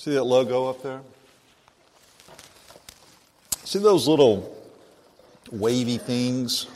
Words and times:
See 0.00 0.14
that 0.14 0.24
logo 0.24 0.70
up 0.70 0.82
there? 0.82 1.02
See 3.64 3.78
those 3.78 4.08
little 4.08 4.56
wavy 5.52 5.98
things 5.98 6.68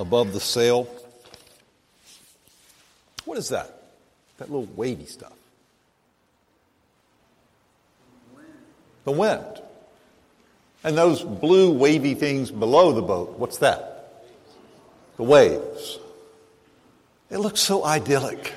above 0.00 0.32
the 0.32 0.40
sail? 0.40 0.92
What 3.24 3.38
is 3.38 3.50
that? 3.50 3.84
That 4.38 4.50
little 4.50 4.68
wavy 4.74 5.06
stuff. 5.06 5.32
The 9.04 9.12
wind. 9.12 9.62
And 10.82 10.98
those 10.98 11.22
blue 11.22 11.70
wavy 11.70 12.14
things 12.14 12.50
below 12.50 12.90
the 12.90 13.02
boat, 13.02 13.38
what's 13.38 13.58
that? 13.58 14.24
The 15.18 15.22
waves. 15.22 16.00
It 17.30 17.38
looks 17.38 17.60
so 17.60 17.84
idyllic. 17.84 18.52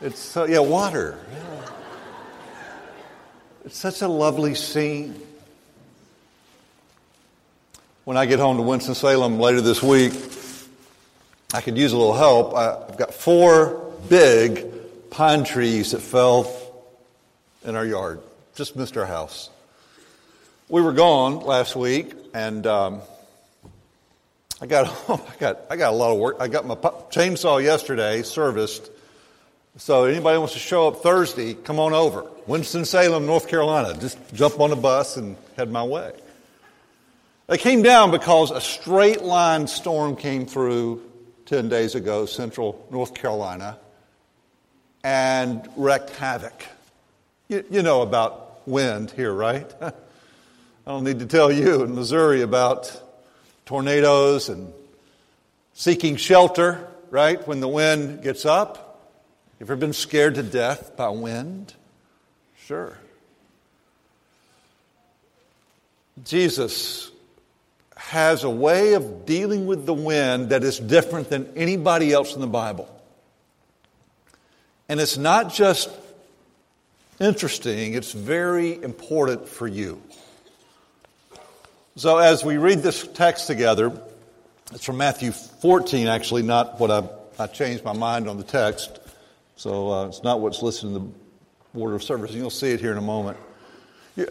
It's 0.00 0.18
so, 0.18 0.46
yeah, 0.46 0.60
water. 0.60 1.18
Yeah. 1.30 1.79
It's 3.64 3.76
such 3.76 4.00
a 4.00 4.08
lovely 4.08 4.54
scene. 4.54 5.20
When 8.04 8.16
I 8.16 8.24
get 8.24 8.38
home 8.38 8.56
to 8.56 8.62
Winston-Salem 8.62 9.38
later 9.38 9.60
this 9.60 9.82
week, 9.82 10.14
I 11.52 11.60
could 11.60 11.76
use 11.76 11.92
a 11.92 11.98
little 11.98 12.14
help. 12.14 12.54
I've 12.54 12.96
got 12.96 13.12
four 13.12 13.92
big 14.08 15.10
pine 15.10 15.44
trees 15.44 15.90
that 15.90 16.00
fell 16.00 16.50
in 17.62 17.76
our 17.76 17.84
yard, 17.84 18.20
just 18.54 18.76
missed 18.76 18.96
our 18.96 19.04
house. 19.04 19.50
We 20.70 20.80
were 20.80 20.94
gone 20.94 21.40
last 21.40 21.76
week, 21.76 22.14
and 22.32 22.66
um, 22.66 23.02
I 24.62 24.66
got 24.66 24.86
home. 24.86 25.20
I 25.28 25.36
got 25.38 25.60
I 25.68 25.76
got 25.76 25.92
a 25.92 25.96
lot 25.96 26.12
of 26.12 26.18
work. 26.18 26.36
I 26.40 26.48
got 26.48 26.66
my 26.66 26.76
chainsaw 26.76 27.62
yesterday 27.62 28.22
serviced. 28.22 28.90
So 29.76 30.04
anybody 30.04 30.36
wants 30.38 30.54
to 30.54 30.58
show 30.58 30.88
up 30.88 31.02
Thursday, 31.02 31.54
come 31.54 31.78
on 31.78 31.92
over. 31.92 32.26
Winston 32.46 32.84
Salem, 32.84 33.26
North 33.26 33.48
Carolina. 33.48 33.98
Just 33.98 34.18
jump 34.34 34.58
on 34.58 34.72
a 34.72 34.76
bus 34.76 35.16
and 35.16 35.36
head 35.56 35.70
my 35.70 35.84
way. 35.84 36.12
They 37.46 37.56
came 37.56 37.82
down 37.82 38.10
because 38.10 38.50
a 38.50 38.60
straight 38.60 39.22
line 39.22 39.66
storm 39.68 40.16
came 40.16 40.44
through 40.46 41.02
10 41.46 41.68
days 41.68 41.94
ago, 41.94 42.26
central 42.26 42.86
North 42.90 43.14
Carolina, 43.14 43.78
and 45.04 45.68
wrecked 45.76 46.10
havoc. 46.10 46.64
You, 47.48 47.64
you 47.70 47.82
know 47.82 48.02
about 48.02 48.66
wind 48.68 49.12
here, 49.12 49.32
right? 49.32 49.72
I 49.80 49.92
don't 50.86 51.04
need 51.04 51.20
to 51.20 51.26
tell 51.26 51.50
you 51.50 51.84
in 51.84 51.94
Missouri 51.94 52.42
about 52.42 53.00
tornadoes 53.66 54.48
and 54.48 54.72
seeking 55.74 56.16
shelter, 56.16 56.88
right? 57.10 57.46
When 57.46 57.60
the 57.60 57.68
wind 57.68 58.22
gets 58.22 58.44
up. 58.44 58.89
You 59.60 59.66
ever 59.66 59.76
been 59.76 59.92
scared 59.92 60.36
to 60.36 60.42
death 60.42 60.96
by 60.96 61.10
wind? 61.10 61.74
Sure. 62.64 62.96
Jesus 66.24 67.10
has 67.94 68.42
a 68.42 68.48
way 68.48 68.94
of 68.94 69.26
dealing 69.26 69.66
with 69.66 69.84
the 69.84 69.92
wind 69.92 70.48
that 70.48 70.64
is 70.64 70.78
different 70.78 71.28
than 71.28 71.52
anybody 71.56 72.10
else 72.10 72.34
in 72.34 72.40
the 72.40 72.46
Bible. 72.46 72.88
And 74.88 74.98
it's 74.98 75.18
not 75.18 75.52
just 75.52 75.90
interesting, 77.20 77.92
it's 77.92 78.12
very 78.12 78.82
important 78.82 79.46
for 79.46 79.68
you. 79.68 80.00
So, 81.96 82.16
as 82.16 82.42
we 82.42 82.56
read 82.56 82.78
this 82.78 83.06
text 83.08 83.46
together, 83.46 83.92
it's 84.72 84.84
from 84.84 84.96
Matthew 84.96 85.32
14, 85.32 86.06
actually, 86.06 86.44
not 86.44 86.80
what 86.80 86.90
I, 86.90 87.06
I 87.38 87.46
changed 87.46 87.84
my 87.84 87.92
mind 87.92 88.26
on 88.26 88.38
the 88.38 88.42
text. 88.42 88.99
So 89.60 89.92
uh, 89.92 90.06
it's 90.06 90.22
not 90.22 90.40
what's 90.40 90.62
listed 90.62 90.86
in 90.86 90.94
the 90.94 91.78
order 91.78 91.94
of 91.94 92.02
service. 92.02 92.30
And 92.30 92.40
you'll 92.40 92.48
see 92.48 92.70
it 92.70 92.80
here 92.80 92.92
in 92.92 92.96
a 92.96 93.02
moment. 93.02 93.36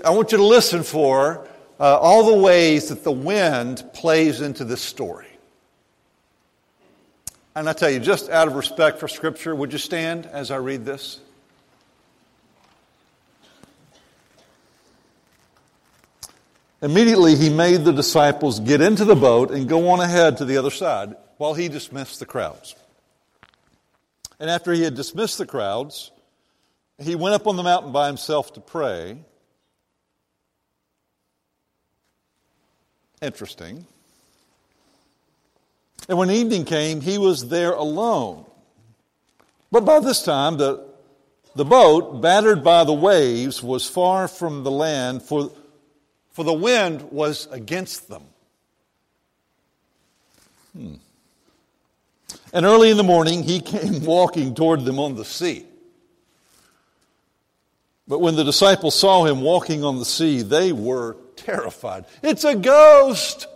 I 0.04 0.10
want 0.10 0.32
you 0.32 0.40
to 0.40 0.44
listen 0.44 0.82
for 0.82 1.48
uh, 1.80 2.00
all 2.00 2.36
the 2.36 2.42
ways 2.42 2.90
that 2.90 3.04
the 3.04 3.12
wind 3.12 3.84
plays 3.94 4.42
into 4.42 4.66
this 4.66 4.82
story. 4.82 5.28
And 7.56 7.70
I 7.70 7.74
tell 7.74 7.92
you, 7.92 8.00
just 8.00 8.32
out 8.32 8.48
of 8.48 8.56
respect 8.56 9.00
for 9.00 9.08
Scripture, 9.08 9.54
would 9.54 9.72
you 9.72 9.78
stand 9.78 10.26
as 10.26 10.50
I 10.50 10.56
read 10.56 10.84
this? 10.84 11.20
Immediately, 16.82 17.36
he 17.36 17.52
made 17.52 17.86
the 17.86 17.94
disciples 17.94 18.60
get 18.60 18.82
into 18.82 19.06
the 19.06 19.16
boat 19.16 19.52
and 19.52 19.70
go 19.70 19.90
on 19.90 20.00
ahead 20.00 20.38
to 20.38 20.46
the 20.46 20.58
other 20.58 20.72
side 20.72 21.14
while 21.38 21.54
he 21.54 21.70
dismissed 21.70 22.20
the 22.20 22.26
crowds. 22.26 22.74
And 24.40 24.50
after 24.50 24.72
he 24.72 24.84
had 24.84 24.96
dismissed 24.96 25.38
the 25.38 25.46
crowds, 25.46 26.12
he 26.98 27.16
went 27.16 27.36
up 27.36 27.48
on 27.48 27.56
the 27.56 27.64
mountain 27.64 27.92
by 27.92 28.08
himself 28.08 28.54
to 28.54 28.62
pray. 28.62 29.18
Interesting. 33.22 33.86
And 36.08 36.18
when 36.18 36.32
evening 36.32 36.66
came, 36.66 37.02
he 37.02 37.18
was 37.18 37.50
there 37.50 37.74
alone. 37.74 38.46
But 39.72 39.86
by 39.86 40.00
this 40.00 40.24
time, 40.24 40.58
the, 40.58 40.86
the 41.56 41.66
boat, 41.66 42.22
battered 42.22 42.64
by 42.64 42.84
the 42.84 42.94
waves, 42.94 43.62
was 43.62 43.88
far 43.88 44.28
from 44.28 44.64
the 44.64 44.72
land, 44.72 45.22
for, 45.22 45.52
for 46.32 46.44
the 46.44 46.54
wind 46.54 47.12
was 47.12 47.48
against 47.52 48.08
them. 48.08 48.24
Hmm. 50.76 50.96
And 52.52 52.66
early 52.66 52.90
in 52.90 52.98
the 52.98 53.04
morning, 53.04 53.44
he 53.44 53.60
came 53.62 54.04
walking 54.04 54.56
toward 54.56 54.86
them 54.86 55.00
on 55.00 55.16
the 55.16 55.26
sea. 55.26 55.66
But 58.08 58.20
when 58.20 58.36
the 58.36 58.44
disciples 58.44 58.96
saw 58.96 59.26
him 59.26 59.42
walking 59.42 59.84
on 59.84 60.00
the 60.00 60.06
sea, 60.06 60.42
they 60.42 60.72
were 60.72 61.16
terrified. 61.36 62.06
It's 62.24 62.44
a 62.44 62.56
ghost! 62.56 63.48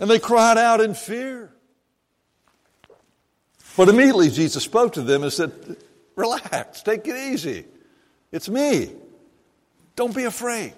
And 0.00 0.10
they 0.10 0.18
cried 0.18 0.58
out 0.58 0.80
in 0.80 0.94
fear. 0.94 1.52
But 3.76 3.88
immediately 3.88 4.30
Jesus 4.30 4.64
spoke 4.64 4.94
to 4.94 5.02
them 5.02 5.22
and 5.22 5.32
said, 5.32 5.76
Relax, 6.16 6.82
take 6.82 7.06
it 7.06 7.16
easy. 7.16 7.66
It's 8.32 8.48
me. 8.48 8.90
Don't 9.94 10.14
be 10.14 10.24
afraid. 10.24 10.74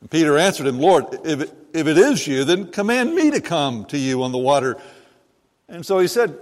And 0.00 0.10
Peter 0.10 0.38
answered 0.38 0.66
him, 0.66 0.78
Lord, 0.78 1.06
if 1.24 1.40
it, 1.40 1.54
if 1.72 1.86
it 1.86 1.98
is 1.98 2.26
you, 2.26 2.44
then 2.44 2.70
command 2.70 3.14
me 3.14 3.30
to 3.30 3.40
come 3.40 3.84
to 3.86 3.98
you 3.98 4.22
on 4.22 4.32
the 4.32 4.38
water. 4.38 4.76
And 5.68 5.84
so 5.84 5.98
he 5.98 6.08
said, 6.08 6.38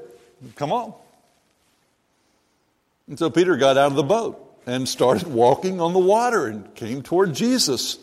Come 0.54 0.72
on. 0.72 0.94
And 3.08 3.18
so 3.18 3.30
Peter 3.30 3.56
got 3.56 3.76
out 3.76 3.90
of 3.90 3.96
the 3.96 4.02
boat 4.02 4.44
and 4.66 4.88
started 4.88 5.26
walking 5.26 5.80
on 5.80 5.92
the 5.92 5.98
water 5.98 6.46
and 6.46 6.74
came 6.74 7.02
toward 7.02 7.34
Jesus. 7.34 7.98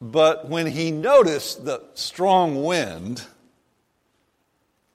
But 0.00 0.48
when 0.48 0.66
he 0.66 0.92
noticed 0.92 1.64
the 1.64 1.82
strong 1.94 2.62
wind, 2.62 3.24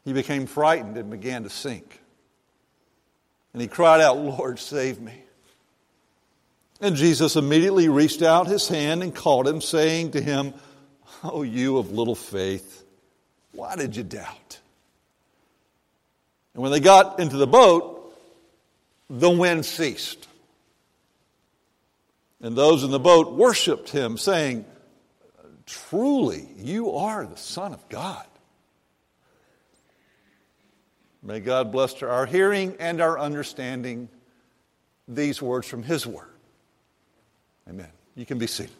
he 0.05 0.13
became 0.13 0.45
frightened 0.45 0.97
and 0.97 1.09
began 1.09 1.43
to 1.43 1.49
sink. 1.49 1.99
And 3.51 3.61
he 3.61 3.67
cried 3.67 3.99
out, 3.99 4.17
Lord, 4.17 4.59
save 4.59 5.01
me. 5.01 5.22
And 6.81 6.95
Jesus 6.95 7.35
immediately 7.35 7.87
reached 7.87 8.21
out 8.21 8.47
his 8.47 8.67
hand 8.67 9.03
and 9.03 9.15
caught 9.15 9.47
him, 9.47 9.61
saying 9.61 10.11
to 10.11 10.21
him, 10.21 10.53
Oh, 11.23 11.43
you 11.43 11.77
of 11.77 11.91
little 11.91 12.15
faith, 12.15 12.83
why 13.53 13.75
did 13.75 13.95
you 13.95 14.03
doubt? 14.03 14.59
And 16.53 16.61
when 16.61 16.71
they 16.71 16.79
got 16.79 17.19
into 17.19 17.37
the 17.37 17.47
boat, 17.47 18.13
the 19.09 19.29
wind 19.29 19.65
ceased. 19.65 20.27
And 22.41 22.55
those 22.55 22.83
in 22.83 22.91
the 22.91 22.99
boat 22.99 23.33
worshiped 23.33 23.89
him, 23.89 24.17
saying, 24.17 24.65
Truly, 25.65 26.47
you 26.57 26.91
are 26.95 27.25
the 27.25 27.37
Son 27.37 27.73
of 27.73 27.87
God. 27.87 28.25
May 31.21 31.39
God 31.39 31.71
bless 31.71 32.03
our 32.03 32.25
hearing 32.25 32.75
and 32.79 32.99
our 32.99 33.17
understanding 33.17 34.09
these 35.07 35.41
words 35.41 35.67
from 35.67 35.83
His 35.83 36.05
Word. 36.05 36.32
Amen. 37.69 37.89
You 38.15 38.25
can 38.25 38.37
be 38.37 38.47
seated. 38.47 38.73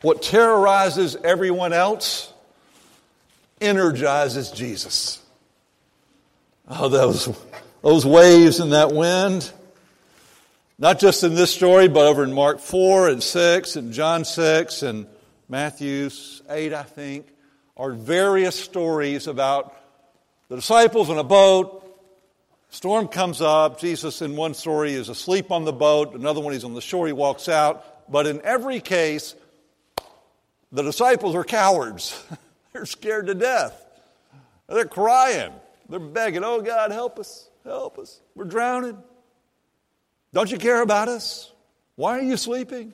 What 0.00 0.22
terrorizes 0.22 1.16
everyone 1.16 1.72
else 1.72 2.32
energizes 3.60 4.50
Jesus. 4.50 5.20
Oh, 6.68 6.88
those, 6.88 7.36
those 7.82 8.06
waves 8.06 8.60
and 8.60 8.72
that 8.72 8.92
wind. 8.92 9.50
Not 10.78 11.00
just 11.00 11.24
in 11.24 11.34
this 11.34 11.52
story, 11.52 11.88
but 11.88 12.06
over 12.06 12.22
in 12.22 12.32
Mark 12.32 12.60
4 12.60 13.08
and 13.08 13.22
6 13.22 13.76
and 13.76 13.92
John 13.92 14.24
6 14.24 14.82
and 14.82 15.06
Matthew 15.48 16.10
8, 16.48 16.72
I 16.72 16.82
think, 16.84 17.26
are 17.78 17.92
various 17.92 18.58
stories 18.58 19.26
about 19.26 19.74
the 20.48 20.56
disciples 20.56 21.10
in 21.10 21.18
a 21.18 21.24
boat. 21.24 21.84
Storm 22.70 23.08
comes 23.08 23.40
up. 23.40 23.80
Jesus, 23.80 24.20
in 24.20 24.36
one 24.36 24.54
story, 24.54 24.92
is 24.92 25.08
asleep 25.08 25.50
on 25.50 25.64
the 25.64 25.72
boat. 25.72 26.14
Another 26.14 26.40
one, 26.40 26.52
he's 26.52 26.64
on 26.64 26.74
the 26.74 26.80
shore. 26.80 27.06
He 27.06 27.12
walks 27.12 27.48
out. 27.48 28.10
But 28.10 28.26
in 28.26 28.40
every 28.42 28.80
case, 28.80 29.34
The 30.70 30.82
disciples 30.82 31.34
are 31.34 31.44
cowards. 31.44 32.22
They're 32.72 32.84
scared 32.86 33.28
to 33.28 33.34
death. 33.34 33.86
They're 34.68 34.84
crying. 34.84 35.52
They're 35.88 35.98
begging, 35.98 36.44
Oh 36.44 36.60
God, 36.60 36.90
help 36.90 37.18
us, 37.18 37.48
help 37.64 37.98
us. 37.98 38.20
We're 38.34 38.44
drowning. 38.44 38.98
Don't 40.34 40.50
you 40.50 40.58
care 40.58 40.82
about 40.82 41.08
us? 41.08 41.50
Why 41.96 42.18
are 42.18 42.22
you 42.22 42.36
sleeping? 42.36 42.92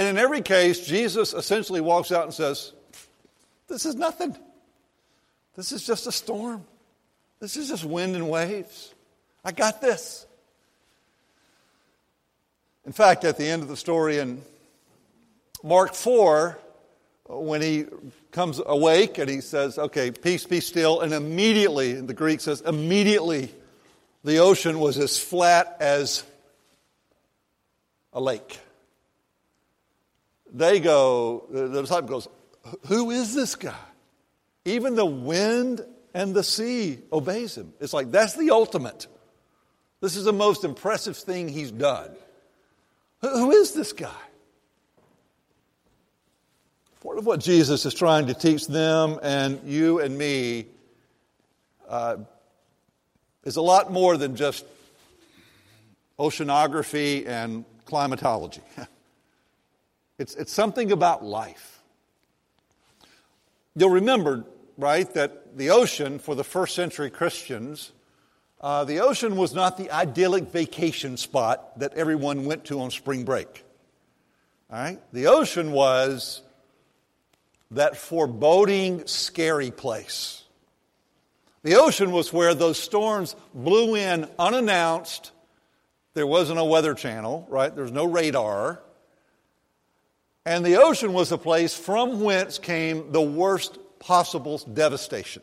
And 0.00 0.08
in 0.08 0.16
every 0.16 0.40
case, 0.40 0.80
Jesus 0.86 1.34
essentially 1.34 1.82
walks 1.82 2.10
out 2.10 2.24
and 2.24 2.32
says, 2.32 2.72
This 3.68 3.84
is 3.84 3.96
nothing. 3.96 4.34
This 5.56 5.72
is 5.72 5.86
just 5.86 6.06
a 6.06 6.12
storm. 6.12 6.64
This 7.38 7.58
is 7.58 7.68
just 7.68 7.84
wind 7.84 8.16
and 8.16 8.30
waves. 8.30 8.94
I 9.44 9.52
got 9.52 9.82
this. 9.82 10.24
In 12.86 12.92
fact, 12.92 13.26
at 13.26 13.36
the 13.36 13.44
end 13.44 13.60
of 13.60 13.68
the 13.68 13.76
story 13.76 14.16
in 14.16 14.40
Mark 15.62 15.92
4, 15.92 16.58
when 17.26 17.60
he 17.60 17.84
comes 18.30 18.58
awake 18.64 19.18
and 19.18 19.28
he 19.28 19.42
says, 19.42 19.78
Okay, 19.78 20.12
peace 20.12 20.46
be 20.46 20.60
still, 20.60 21.02
and 21.02 21.12
immediately, 21.12 21.92
the 21.92 22.14
Greek 22.14 22.40
says, 22.40 22.62
immediately, 22.62 23.54
the 24.24 24.38
ocean 24.38 24.80
was 24.80 24.96
as 24.96 25.18
flat 25.18 25.76
as 25.78 26.24
a 28.14 28.20
lake. 28.22 28.60
They 30.52 30.80
go, 30.80 31.46
the 31.50 31.82
disciple 31.82 32.08
goes, 32.08 32.28
Who 32.86 33.10
is 33.10 33.34
this 33.34 33.54
guy? 33.54 33.74
Even 34.64 34.94
the 34.94 35.06
wind 35.06 35.84
and 36.14 36.34
the 36.34 36.42
sea 36.42 36.98
obeys 37.12 37.56
him. 37.56 37.72
It's 37.80 37.92
like 37.92 38.10
that's 38.10 38.34
the 38.34 38.50
ultimate. 38.50 39.06
This 40.00 40.16
is 40.16 40.24
the 40.24 40.32
most 40.32 40.64
impressive 40.64 41.16
thing 41.16 41.48
he's 41.48 41.70
done. 41.70 42.10
Who 43.20 43.50
is 43.50 43.72
this 43.72 43.92
guy? 43.92 44.10
Part 47.02 47.18
of 47.18 47.26
what 47.26 47.40
Jesus 47.40 47.86
is 47.86 47.94
trying 47.94 48.26
to 48.26 48.34
teach 48.34 48.66
them 48.66 49.18
and 49.22 49.60
you 49.64 50.00
and 50.00 50.16
me 50.16 50.66
uh, 51.88 52.18
is 53.44 53.56
a 53.56 53.62
lot 53.62 53.90
more 53.90 54.16
than 54.16 54.36
just 54.36 54.64
oceanography 56.18 57.26
and 57.26 57.64
climatology. 57.86 58.60
it's, 60.20 60.34
it's 60.34 60.52
something 60.52 60.92
about 60.92 61.24
life. 61.24 61.80
You'll 63.74 63.88
remember, 63.88 64.44
right, 64.76 65.10
that 65.14 65.56
the 65.56 65.70
ocean 65.70 66.18
for 66.18 66.34
the 66.34 66.44
first 66.44 66.74
century 66.74 67.08
Christians, 67.08 67.92
uh, 68.60 68.84
the 68.84 69.00
ocean 69.00 69.36
was 69.36 69.54
not 69.54 69.78
the 69.78 69.90
idyllic 69.90 70.48
vacation 70.48 71.16
spot 71.16 71.78
that 71.78 71.94
everyone 71.94 72.44
went 72.44 72.66
to 72.66 72.80
on 72.80 72.90
spring 72.90 73.24
break. 73.24 73.64
All 74.70 74.78
right? 74.78 75.00
The 75.14 75.28
ocean 75.28 75.72
was 75.72 76.42
that 77.70 77.96
foreboding, 77.96 79.06
scary 79.06 79.70
place. 79.70 80.42
The 81.62 81.76
ocean 81.76 82.10
was 82.10 82.30
where 82.30 82.52
those 82.52 82.78
storms 82.78 83.36
blew 83.54 83.94
in 83.94 84.28
unannounced. 84.38 85.32
There 86.12 86.26
wasn't 86.26 86.58
a 86.58 86.64
weather 86.64 86.92
channel, 86.92 87.46
right? 87.48 87.74
There's 87.74 87.92
no 87.92 88.04
radar. 88.04 88.82
And 90.46 90.64
the 90.64 90.82
ocean 90.82 91.12
was 91.12 91.32
a 91.32 91.38
place 91.38 91.74
from 91.74 92.20
whence 92.20 92.58
came 92.58 93.12
the 93.12 93.20
worst 93.20 93.78
possible 93.98 94.58
devastation. 94.58 95.42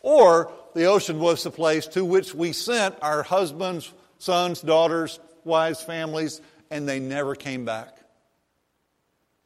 Or 0.00 0.52
the 0.74 0.84
ocean 0.84 1.18
was 1.18 1.42
the 1.42 1.50
place 1.50 1.86
to 1.88 2.04
which 2.04 2.34
we 2.34 2.52
sent 2.52 2.94
our 3.02 3.22
husbands, 3.22 3.92
sons, 4.18 4.60
daughters, 4.60 5.18
wives, 5.44 5.82
families, 5.82 6.40
and 6.70 6.88
they 6.88 7.00
never 7.00 7.34
came 7.34 7.64
back. 7.64 7.96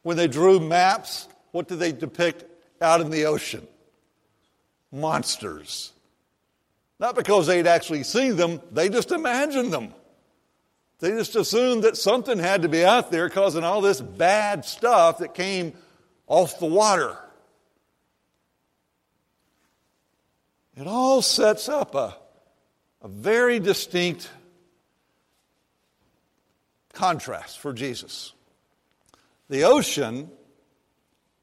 When 0.02 0.16
they 0.16 0.26
drew 0.28 0.58
maps 0.58 1.28
what 1.52 1.68
do 1.68 1.76
they 1.76 1.92
depict 1.92 2.44
out 2.82 3.00
in 3.00 3.10
the 3.10 3.26
ocean? 3.26 3.66
Monsters. 4.90 5.92
Not 6.98 7.14
because 7.14 7.46
they'd 7.46 7.66
actually 7.66 8.02
seen 8.02 8.36
them, 8.36 8.60
they 8.72 8.88
just 8.88 9.12
imagined 9.12 9.72
them. 9.72 9.94
They 11.02 11.10
just 11.10 11.34
assumed 11.34 11.82
that 11.82 11.96
something 11.96 12.38
had 12.38 12.62
to 12.62 12.68
be 12.68 12.84
out 12.84 13.10
there 13.10 13.28
causing 13.28 13.64
all 13.64 13.80
this 13.80 14.00
bad 14.00 14.64
stuff 14.64 15.18
that 15.18 15.34
came 15.34 15.72
off 16.28 16.60
the 16.60 16.66
water. 16.66 17.18
It 20.76 20.86
all 20.86 21.20
sets 21.20 21.68
up 21.68 21.96
a, 21.96 22.16
a 23.02 23.08
very 23.08 23.58
distinct 23.58 24.30
contrast 26.92 27.58
for 27.58 27.72
Jesus. 27.72 28.32
The 29.48 29.64
ocean 29.64 30.30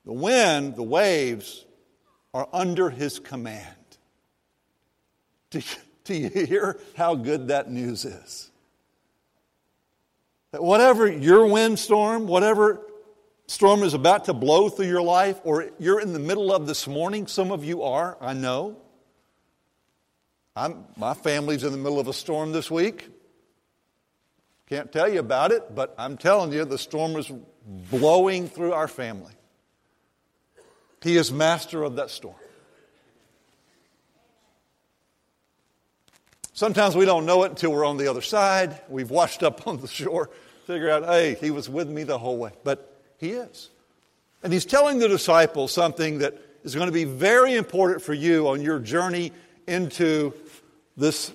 the 0.05 0.13
wind, 0.13 0.77
the 0.77 0.83
waves 0.83 1.65
are 2.33 2.47
under 2.53 2.89
his 2.89 3.19
command. 3.19 3.75
Do 5.49 5.59
you, 5.59 5.65
do 6.05 6.13
you 6.15 6.29
hear 6.29 6.79
how 6.95 7.15
good 7.15 7.49
that 7.49 7.69
news 7.69 8.05
is? 8.05 8.48
That 10.51 10.63
whatever 10.63 11.09
your 11.09 11.45
windstorm, 11.45 12.27
whatever 12.27 12.81
storm 13.47 13.83
is 13.83 13.93
about 13.93 14.25
to 14.25 14.33
blow 14.33 14.69
through 14.69 14.87
your 14.87 15.01
life, 15.01 15.39
or 15.43 15.69
you're 15.79 15.99
in 15.99 16.13
the 16.13 16.19
middle 16.19 16.51
of 16.51 16.67
this 16.67 16.87
morning, 16.87 17.27
some 17.27 17.51
of 17.51 17.63
you 17.63 17.83
are, 17.83 18.17
I 18.19 18.33
know. 18.33 18.77
I'm, 20.55 20.85
my 20.97 21.13
family's 21.13 21.63
in 21.63 21.71
the 21.71 21.77
middle 21.77 21.99
of 21.99 22.07
a 22.07 22.13
storm 22.13 22.51
this 22.51 22.69
week. 22.69 23.07
Can't 24.67 24.91
tell 24.91 25.11
you 25.11 25.19
about 25.19 25.51
it, 25.51 25.73
but 25.73 25.95
I'm 25.97 26.17
telling 26.17 26.51
you, 26.51 26.65
the 26.65 26.77
storm 26.77 27.15
is 27.15 27.31
blowing 27.65 28.47
through 28.47 28.73
our 28.73 28.87
family. 28.87 29.33
He 31.01 31.15
is 31.15 31.31
master 31.31 31.83
of 31.83 31.95
that 31.95 32.09
storm. 32.09 32.35
Sometimes 36.59 36.93
we 36.93 37.05
don't 37.05 37.25
know 37.25 37.43
it 37.43 37.51
until 37.51 37.71
we're 37.71 37.85
on 37.85 37.95
the 37.95 38.09
other 38.09 38.19
side. 38.19 38.81
We've 38.89 39.09
washed 39.09 39.43
up 39.43 39.65
on 39.65 39.79
the 39.79 39.87
shore, 39.87 40.29
figure 40.67 40.89
out, 40.89 41.05
hey, 41.05 41.35
he 41.35 41.51
was 41.51 41.69
with 41.69 41.87
me 41.87 42.03
the 42.03 42.17
whole 42.17 42.37
way. 42.37 42.51
But 42.65 43.01
he 43.17 43.29
is. 43.29 43.69
And 44.43 44.51
he's 44.51 44.65
telling 44.65 44.99
the 44.99 45.07
disciples 45.07 45.71
something 45.71 46.17
that 46.17 46.37
is 46.65 46.75
going 46.75 46.87
to 46.87 46.91
be 46.91 47.05
very 47.05 47.55
important 47.55 48.01
for 48.01 48.13
you 48.13 48.49
on 48.49 48.61
your 48.61 48.77
journey 48.77 49.31
into 49.67 50.33
this 50.97 51.31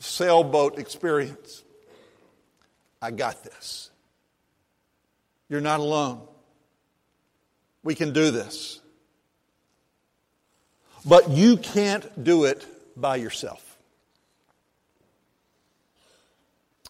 sailboat 0.00 0.78
experience. 0.78 1.64
I 3.00 3.10
got 3.10 3.42
this. 3.44 3.88
You're 5.48 5.62
not 5.62 5.80
alone. 5.80 6.20
We 7.82 7.94
can 7.94 8.12
do 8.12 8.30
this. 8.30 8.80
But 11.06 11.30
you 11.30 11.56
can't 11.56 12.22
do 12.22 12.44
it 12.44 12.66
by 13.00 13.16
yourself. 13.16 13.67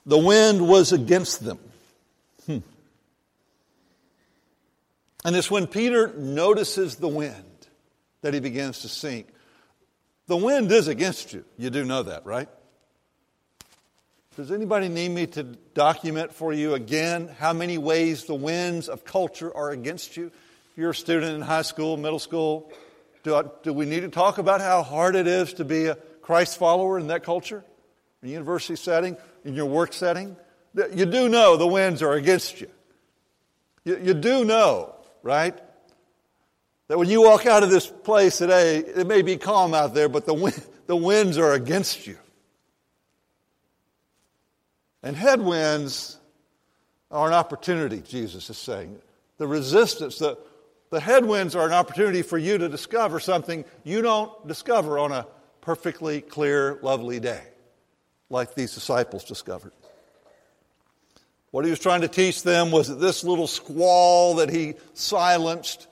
The 0.08 0.18
wind 0.18 0.66
was 0.66 0.92
against 0.92 1.44
them. 1.44 1.58
Hmm. 2.46 2.58
And 5.22 5.36
it's 5.36 5.50
when 5.50 5.66
Peter 5.66 6.14
notices 6.16 6.96
the 6.96 7.08
wind 7.08 7.44
that 8.22 8.32
he 8.32 8.40
begins 8.40 8.80
to 8.80 8.88
sink. 8.88 9.28
The 10.26 10.36
wind 10.36 10.72
is 10.72 10.88
against 10.88 11.34
you. 11.34 11.44
You 11.58 11.68
do 11.68 11.84
know 11.84 12.04
that, 12.04 12.24
right? 12.24 12.48
Does 14.34 14.50
anybody 14.50 14.88
need 14.88 15.10
me 15.10 15.26
to 15.26 15.42
document 15.42 16.32
for 16.32 16.54
you 16.54 16.72
again 16.72 17.28
how 17.38 17.52
many 17.52 17.76
ways 17.76 18.24
the 18.24 18.34
winds 18.34 18.88
of 18.88 19.04
culture 19.04 19.54
are 19.54 19.72
against 19.72 20.16
you? 20.16 20.28
If 20.28 20.78
you're 20.78 20.90
a 20.90 20.94
student 20.94 21.34
in 21.34 21.42
high 21.42 21.60
school, 21.60 21.98
middle 21.98 22.18
school, 22.18 22.72
do, 23.24 23.34
I, 23.34 23.42
do 23.62 23.74
we 23.74 23.84
need 23.84 24.00
to 24.00 24.08
talk 24.08 24.38
about 24.38 24.62
how 24.62 24.82
hard 24.82 25.16
it 25.16 25.26
is 25.26 25.52
to 25.54 25.66
be 25.66 25.84
a 25.84 25.96
Christ 26.22 26.56
follower 26.56 26.98
in 26.98 27.08
that 27.08 27.24
culture? 27.24 27.62
In 28.22 28.30
university 28.30 28.76
setting, 28.76 29.18
in 29.44 29.54
your 29.54 29.66
work 29.66 29.92
setting? 29.92 30.36
You 30.74 31.06
do 31.06 31.28
know 31.28 31.56
the 31.56 31.66
winds 31.66 32.02
are 32.02 32.12
against 32.12 32.60
you. 32.60 32.70
You, 33.84 33.98
you 34.02 34.14
do 34.14 34.44
know, 34.44 34.94
right? 35.22 35.58
That 36.88 36.98
when 36.98 37.08
you 37.08 37.22
walk 37.22 37.46
out 37.46 37.62
of 37.62 37.70
this 37.70 37.86
place 37.86 38.38
today, 38.38 38.78
it 38.78 39.06
may 39.06 39.22
be 39.22 39.36
calm 39.36 39.74
out 39.74 39.94
there, 39.94 40.08
but 40.08 40.26
the, 40.26 40.34
wind, 40.34 40.62
the 40.86 40.96
winds 40.96 41.38
are 41.38 41.52
against 41.52 42.06
you. 42.06 42.18
And 45.02 45.16
headwinds 45.16 46.18
are 47.10 47.28
an 47.28 47.34
opportunity, 47.34 48.00
Jesus 48.00 48.50
is 48.50 48.58
saying. 48.58 48.98
The 49.38 49.46
resistance, 49.46 50.18
the, 50.18 50.38
the 50.90 51.00
headwinds 51.00 51.54
are 51.54 51.66
an 51.66 51.72
opportunity 51.72 52.22
for 52.22 52.38
you 52.38 52.58
to 52.58 52.68
discover 52.68 53.20
something 53.20 53.64
you 53.84 54.02
don't 54.02 54.46
discover 54.46 54.98
on 54.98 55.12
a 55.12 55.26
perfectly 55.60 56.20
clear, 56.20 56.78
lovely 56.82 57.20
day, 57.20 57.42
like 58.30 58.54
these 58.54 58.74
disciples 58.74 59.24
discovered. 59.24 59.72
What 61.50 61.64
he 61.64 61.70
was 61.70 61.80
trying 61.80 62.02
to 62.02 62.08
teach 62.08 62.42
them 62.42 62.70
was 62.70 62.88
that 62.88 62.96
this 62.96 63.24
little 63.24 63.46
squall 63.46 64.36
that 64.36 64.50
he 64.50 64.74
silenced 64.94 65.86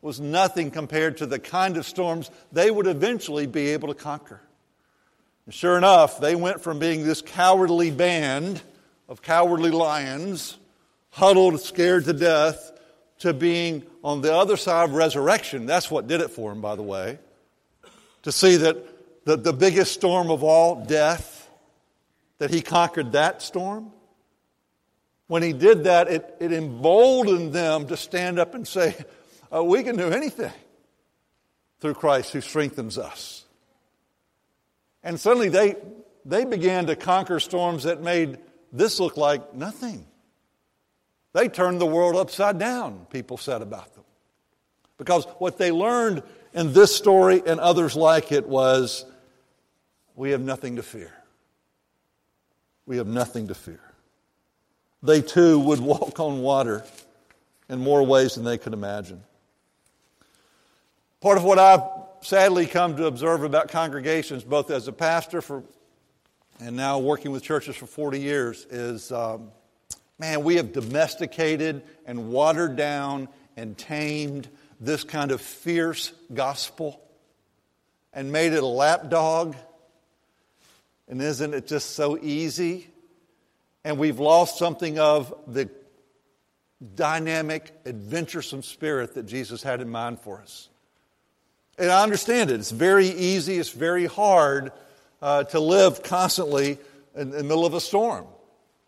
was 0.00 0.18
nothing 0.20 0.70
compared 0.70 1.18
to 1.18 1.26
the 1.26 1.38
kind 1.38 1.76
of 1.76 1.86
storms 1.86 2.30
they 2.50 2.70
would 2.70 2.86
eventually 2.86 3.46
be 3.46 3.68
able 3.68 3.88
to 3.88 3.94
conquer. 3.94 4.40
And 5.46 5.54
sure 5.54 5.76
enough, 5.76 6.18
they 6.20 6.34
went 6.34 6.60
from 6.60 6.78
being 6.78 7.04
this 7.04 7.20
cowardly 7.20 7.90
band 7.90 8.62
of 9.08 9.22
cowardly 9.22 9.70
lions, 9.70 10.56
huddled, 11.10 11.60
scared 11.60 12.04
to 12.06 12.12
death, 12.12 12.72
to 13.18 13.34
being 13.34 13.84
on 14.02 14.22
the 14.22 14.34
other 14.34 14.56
side 14.56 14.88
of 14.88 14.94
resurrection. 14.94 15.66
That's 15.66 15.90
what 15.90 16.06
did 16.06 16.20
it 16.20 16.30
for 16.30 16.50
him, 16.50 16.60
by 16.60 16.74
the 16.74 16.82
way. 16.82 17.18
To 18.22 18.32
see 18.32 18.56
that 18.56 19.24
the, 19.24 19.36
the 19.36 19.52
biggest 19.52 19.92
storm 19.92 20.30
of 20.30 20.42
all, 20.42 20.84
death, 20.84 21.31
that 22.42 22.50
he 22.50 22.60
conquered 22.60 23.12
that 23.12 23.40
storm. 23.40 23.92
When 25.28 25.44
he 25.44 25.52
did 25.52 25.84
that, 25.84 26.08
it, 26.08 26.34
it 26.40 26.50
emboldened 26.50 27.52
them 27.52 27.86
to 27.86 27.96
stand 27.96 28.40
up 28.40 28.56
and 28.56 28.66
say, 28.66 28.96
uh, 29.54 29.62
We 29.62 29.84
can 29.84 29.96
do 29.96 30.10
anything 30.10 30.50
through 31.78 31.94
Christ 31.94 32.32
who 32.32 32.40
strengthens 32.40 32.98
us. 32.98 33.44
And 35.04 35.20
suddenly 35.20 35.50
they, 35.50 35.76
they 36.24 36.44
began 36.44 36.86
to 36.86 36.96
conquer 36.96 37.38
storms 37.38 37.84
that 37.84 38.02
made 38.02 38.38
this 38.72 38.98
look 38.98 39.16
like 39.16 39.54
nothing. 39.54 40.04
They 41.34 41.46
turned 41.48 41.80
the 41.80 41.86
world 41.86 42.16
upside 42.16 42.58
down, 42.58 43.06
people 43.08 43.36
said 43.36 43.62
about 43.62 43.94
them. 43.94 44.04
Because 44.98 45.26
what 45.38 45.58
they 45.58 45.70
learned 45.70 46.24
in 46.54 46.72
this 46.72 46.92
story 46.92 47.40
and 47.46 47.60
others 47.60 47.94
like 47.94 48.32
it 48.32 48.48
was 48.48 49.04
we 50.16 50.32
have 50.32 50.40
nothing 50.40 50.74
to 50.74 50.82
fear. 50.82 51.21
We 52.86 52.96
have 52.96 53.06
nothing 53.06 53.48
to 53.48 53.54
fear. 53.54 53.80
They 55.02 55.22
too 55.22 55.58
would 55.58 55.80
walk 55.92 56.20
on 56.20 56.42
water 56.42 56.84
in 57.68 57.78
more 57.78 58.02
ways 58.02 58.34
than 58.34 58.44
they 58.44 58.58
could 58.58 58.72
imagine. 58.72 59.22
Part 61.20 61.38
of 61.38 61.44
what 61.44 61.58
I've 61.58 61.82
sadly 62.22 62.66
come 62.66 62.96
to 62.96 63.06
observe 63.06 63.44
about 63.44 63.68
congregations, 63.68 64.44
both 64.44 64.70
as 64.70 64.88
a 64.88 64.92
pastor 64.92 65.40
for 65.40 65.62
and 66.60 66.76
now 66.76 66.98
working 66.98 67.32
with 67.32 67.42
churches 67.42 67.74
for 67.74 67.86
40 67.86 68.20
years, 68.20 68.66
is 68.70 69.10
um, 69.10 69.50
man, 70.18 70.44
we 70.44 70.56
have 70.56 70.72
domesticated 70.72 71.82
and 72.06 72.30
watered 72.30 72.76
down 72.76 73.28
and 73.56 73.76
tamed 73.76 74.48
this 74.80 75.04
kind 75.04 75.30
of 75.30 75.40
fierce 75.40 76.12
gospel 76.32 77.00
and 78.12 78.30
made 78.30 78.52
it 78.52 78.62
a 78.62 78.66
lapdog. 78.66 79.56
And 81.12 81.20
isn't 81.20 81.52
it 81.52 81.66
just 81.66 81.90
so 81.90 82.16
easy? 82.22 82.88
And 83.84 83.98
we've 83.98 84.18
lost 84.18 84.56
something 84.56 84.98
of 84.98 85.34
the 85.46 85.68
dynamic, 86.94 87.70
adventuresome 87.84 88.62
spirit 88.62 89.12
that 89.16 89.24
Jesus 89.24 89.62
had 89.62 89.82
in 89.82 89.90
mind 89.90 90.20
for 90.20 90.40
us. 90.40 90.70
And 91.76 91.90
I 91.90 92.02
understand 92.02 92.50
it. 92.50 92.54
It's 92.54 92.70
very 92.70 93.08
easy, 93.08 93.58
it's 93.58 93.68
very 93.68 94.06
hard 94.06 94.72
uh, 95.20 95.44
to 95.44 95.60
live 95.60 96.02
constantly 96.02 96.78
in, 97.14 97.20
in 97.20 97.30
the 97.30 97.42
middle 97.42 97.66
of 97.66 97.74
a 97.74 97.80
storm. 97.82 98.24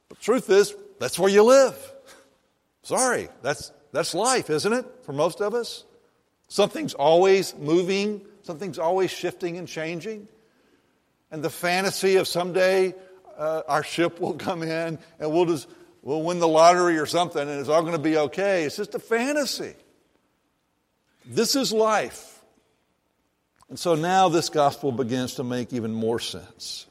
But 0.08 0.18
truth 0.18 0.48
is, 0.48 0.74
that's 0.98 1.18
where 1.18 1.30
you 1.30 1.42
live. 1.42 1.76
Sorry, 2.84 3.28
that's, 3.42 3.70
that's 3.92 4.14
life, 4.14 4.48
isn't 4.48 4.72
it, 4.72 4.86
for 5.02 5.12
most 5.12 5.42
of 5.42 5.52
us? 5.52 5.84
Something's 6.48 6.94
always 6.94 7.54
moving, 7.54 8.22
something's 8.44 8.78
always 8.78 9.10
shifting 9.10 9.58
and 9.58 9.68
changing. 9.68 10.26
And 11.30 11.42
the 11.42 11.50
fantasy 11.50 12.16
of 12.16 12.28
someday 12.28 12.94
uh, 13.36 13.62
our 13.66 13.82
ship 13.82 14.20
will 14.20 14.34
come 14.34 14.62
in 14.62 14.98
and 15.18 15.32
we'll 15.32 15.46
just 15.46 15.68
we'll 16.02 16.22
win 16.22 16.38
the 16.38 16.48
lottery 16.48 16.98
or 16.98 17.06
something 17.06 17.42
and 17.42 17.60
it's 17.60 17.68
all 17.68 17.82
going 17.82 17.94
to 17.94 17.98
be 17.98 18.16
okay. 18.16 18.64
It's 18.64 18.76
just 18.76 18.94
a 18.94 18.98
fantasy. 18.98 19.74
This 21.24 21.56
is 21.56 21.72
life. 21.72 22.42
And 23.68 23.78
so 23.78 23.94
now 23.94 24.28
this 24.28 24.50
gospel 24.50 24.92
begins 24.92 25.34
to 25.36 25.44
make 25.44 25.72
even 25.72 25.92
more 25.92 26.20
sense. 26.20 26.86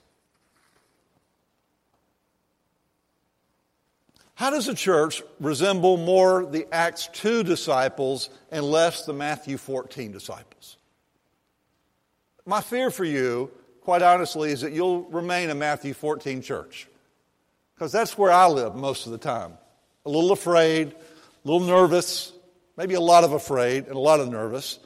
How 4.36 4.50
does 4.50 4.66
the 4.66 4.74
church 4.74 5.22
resemble 5.40 5.96
more 5.98 6.46
the 6.46 6.68
Acts 6.72 7.08
2 7.14 7.44
disciples 7.44 8.30
and 8.52 8.66
less 8.66 9.06
the 9.06 9.14
Matthew 9.14 9.58
14 9.58 10.12
disciples? 10.12 10.78
My 12.46 12.60
fear 12.60 12.90
for 12.90 13.06
you, 13.06 13.52
quite 13.84 14.02
honestly, 14.02 14.52
is 14.52 14.62
that 14.62 14.72
you'll 14.72 15.04
remain 15.04 15.50
a 15.50 15.56
Matthew 15.56 15.94
14 15.94 16.42
church. 16.42 16.88
Because 17.76 17.92
that's 17.92 18.18
where 18.18 18.32
I 18.32 18.48
live 18.48 18.76
most 18.76 19.06
of 19.06 19.12
the 19.12 19.18
time. 19.18 19.54
A 20.06 20.10
little 20.10 20.32
afraid, 20.32 20.90
a 20.90 21.48
little 21.48 21.68
nervous, 21.68 22.32
maybe 22.78 22.94
a 22.94 23.02
lot 23.02 23.24
of 23.24 23.34
afraid 23.34 23.88
and 23.88 23.96
a 23.96 24.00
lot 24.00 24.20
of 24.20 24.30
nervous. 24.30 24.80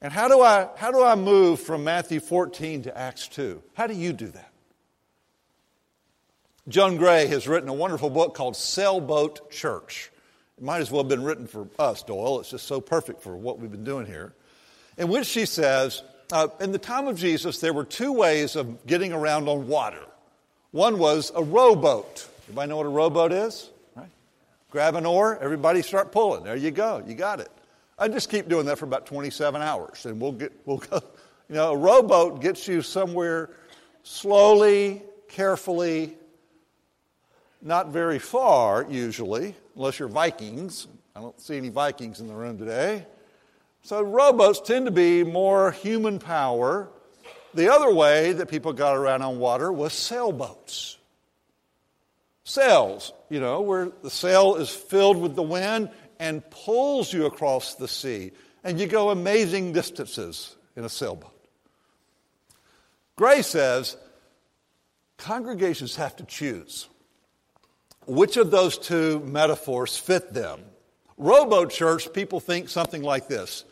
And 0.00 0.12
how 0.12 0.28
do 0.28 0.40
I, 0.40 0.68
how 0.76 0.90
do 0.90 1.04
I 1.04 1.14
move 1.14 1.60
from 1.60 1.84
Matthew 1.84 2.20
14 2.20 2.82
to 2.82 2.96
Acts 2.96 3.28
2? 3.28 3.62
How 3.74 3.86
do 3.86 3.94
you 3.94 4.12
do 4.12 4.28
that? 4.28 4.50
Joan 6.68 6.96
Gray 6.96 7.26
has 7.26 7.48
written 7.48 7.68
a 7.68 7.74
wonderful 7.74 8.10
book 8.10 8.34
called 8.34 8.56
Sailboat 8.56 9.50
Church. 9.50 10.10
It 10.56 10.64
might 10.64 10.80
as 10.80 10.90
well 10.90 11.02
have 11.02 11.08
been 11.08 11.24
written 11.24 11.46
for 11.46 11.68
us, 11.78 12.02
Doyle. 12.02 12.40
It's 12.40 12.50
just 12.50 12.66
so 12.66 12.80
perfect 12.80 13.22
for 13.22 13.36
what 13.36 13.58
we've 13.58 13.70
been 13.70 13.84
doing 13.84 14.06
here. 14.06 14.34
In 14.96 15.08
which 15.08 15.26
she 15.26 15.46
says, 15.46 16.02
uh, 16.32 16.48
in 16.60 16.72
the 16.72 16.78
time 16.78 17.06
of 17.06 17.16
Jesus, 17.16 17.60
there 17.60 17.72
were 17.72 17.84
two 17.84 18.12
ways 18.12 18.56
of 18.56 18.86
getting 18.86 19.12
around 19.12 19.48
on 19.48 19.66
water. 19.66 20.04
One 20.70 20.98
was 20.98 21.32
a 21.34 21.42
rowboat. 21.42 22.28
Everybody 22.44 22.68
know 22.68 22.76
what 22.76 22.86
a 22.86 22.90
rowboat 22.90 23.32
is? 23.32 23.70
Right? 23.96 24.08
Grab 24.70 24.94
an 24.94 25.06
oar, 25.06 25.38
everybody 25.40 25.82
start 25.82 26.12
pulling. 26.12 26.44
There 26.44 26.56
you 26.56 26.70
go, 26.70 27.02
you 27.06 27.14
got 27.14 27.40
it. 27.40 27.50
I 27.98 28.08
just 28.08 28.30
keep 28.30 28.48
doing 28.48 28.66
that 28.66 28.78
for 28.78 28.86
about 28.86 29.06
27 29.06 29.60
hours, 29.60 30.06
and 30.06 30.20
we'll 30.20 30.32
get 30.32 30.52
we'll 30.64 30.78
go. 30.78 31.00
You 31.48 31.56
know, 31.56 31.72
a 31.72 31.76
rowboat 31.76 32.40
gets 32.40 32.68
you 32.68 32.80
somewhere 32.80 33.50
slowly, 34.04 35.02
carefully, 35.28 36.16
not 37.60 37.88
very 37.88 38.20
far 38.20 38.86
usually, 38.88 39.56
unless 39.74 39.98
you're 39.98 40.06
Vikings. 40.06 40.86
I 41.16 41.20
don't 41.20 41.40
see 41.40 41.56
any 41.56 41.68
Vikings 41.68 42.20
in 42.20 42.28
the 42.28 42.34
room 42.34 42.56
today. 42.56 43.04
So 43.82 44.02
rowboats 44.02 44.60
tend 44.60 44.86
to 44.86 44.92
be 44.92 45.24
more 45.24 45.72
human 45.72 46.18
power. 46.18 46.88
The 47.54 47.72
other 47.72 47.92
way 47.92 48.32
that 48.32 48.48
people 48.48 48.72
got 48.72 48.96
around 48.96 49.22
on 49.22 49.38
water 49.38 49.72
was 49.72 49.92
sailboats. 49.92 50.98
Sails, 52.44 53.12
you 53.28 53.40
know, 53.40 53.60
where 53.60 53.90
the 54.02 54.10
sail 54.10 54.56
is 54.56 54.70
filled 54.70 55.16
with 55.16 55.34
the 55.34 55.42
wind 55.42 55.90
and 56.18 56.48
pulls 56.50 57.12
you 57.12 57.26
across 57.26 57.76
the 57.76 57.88
sea, 57.88 58.32
and 58.62 58.78
you 58.78 58.86
go 58.86 59.10
amazing 59.10 59.72
distances 59.72 60.56
in 60.76 60.84
a 60.84 60.88
sailboat. 60.88 61.34
Gray 63.16 63.42
says 63.42 63.96
congregations 65.16 65.96
have 65.96 66.16
to 66.16 66.24
choose 66.24 66.88
which 68.06 68.36
of 68.36 68.50
those 68.50 68.78
two 68.78 69.20
metaphors 69.20 69.96
fit 69.96 70.32
them. 70.32 70.60
Rowboat 71.16 71.70
church, 71.70 72.12
people 72.12 72.40
think 72.40 72.68
something 72.68 73.02
like 73.02 73.28
this 73.28 73.64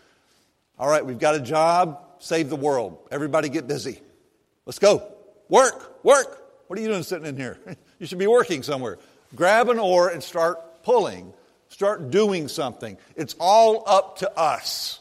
All 0.79 0.89
right, 0.89 1.05
we've 1.05 1.19
got 1.19 1.35
a 1.35 1.41
job, 1.41 2.01
save 2.19 2.51
the 2.51 2.57
world. 2.57 2.99
Everybody 3.11 3.49
get 3.49 3.67
busy. 3.67 4.01
Let's 4.65 4.79
go. 4.79 5.03
Work, 5.49 6.05
work. 6.05 6.45
What 6.69 6.79
are 6.79 6.83
you 6.83 6.89
doing 6.89 7.03
sitting 7.03 7.27
in 7.27 7.37
here? 7.37 7.59
You 8.01 8.07
should 8.07 8.19
be 8.19 8.29
working 8.29 8.63
somewhere. 8.63 8.97
Grab 9.35 9.69
an 9.71 9.81
oar 9.81 10.09
and 10.09 10.23
start 10.23 10.85
pulling. 10.85 11.33
Start 11.69 12.13
doing 12.13 12.47
something. 12.47 12.97
It's 13.17 13.35
all 13.41 13.83
up 13.89 14.19
to 14.19 14.39
us. 14.39 15.01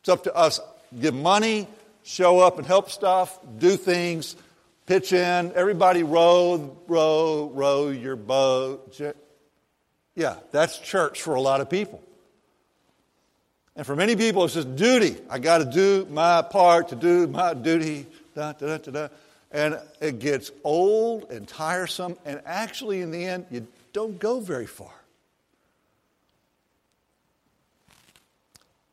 It's 0.00 0.10
up 0.10 0.24
to 0.24 0.34
us. 0.36 0.60
Give 1.00 1.14
money, 1.14 1.66
show 2.02 2.40
up 2.40 2.58
and 2.58 2.66
help 2.66 2.90
stuff, 2.90 3.38
do 3.56 3.78
things, 3.78 4.36
pitch 4.84 5.14
in. 5.14 5.52
Everybody 5.54 6.02
row, 6.02 6.76
row, 6.88 7.50
row 7.54 7.88
your 7.88 8.16
boat. 8.16 9.00
Yeah, 10.14 10.36
that's 10.50 10.78
church 10.78 11.22
for 11.22 11.34
a 11.34 11.40
lot 11.40 11.62
of 11.62 11.70
people. 11.70 12.02
And 13.74 13.86
for 13.86 13.96
many 13.96 14.16
people, 14.16 14.44
it's 14.44 14.54
just 14.54 14.76
duty. 14.76 15.16
I 15.30 15.38
got 15.38 15.58
to 15.58 15.64
do 15.64 16.06
my 16.10 16.42
part 16.42 16.88
to 16.88 16.96
do 16.96 17.26
my 17.26 17.54
duty. 17.54 18.06
Da, 18.34 18.52
da, 18.52 18.78
da, 18.78 18.90
da, 18.90 19.08
and 19.50 19.78
it 20.00 20.18
gets 20.18 20.50
old 20.64 21.30
and 21.30 21.46
tiresome, 21.46 22.16
and 22.24 22.40
actually, 22.46 23.02
in 23.02 23.10
the 23.10 23.24
end, 23.24 23.46
you 23.50 23.66
don't 23.92 24.18
go 24.18 24.40
very 24.40 24.66
far. 24.66 24.92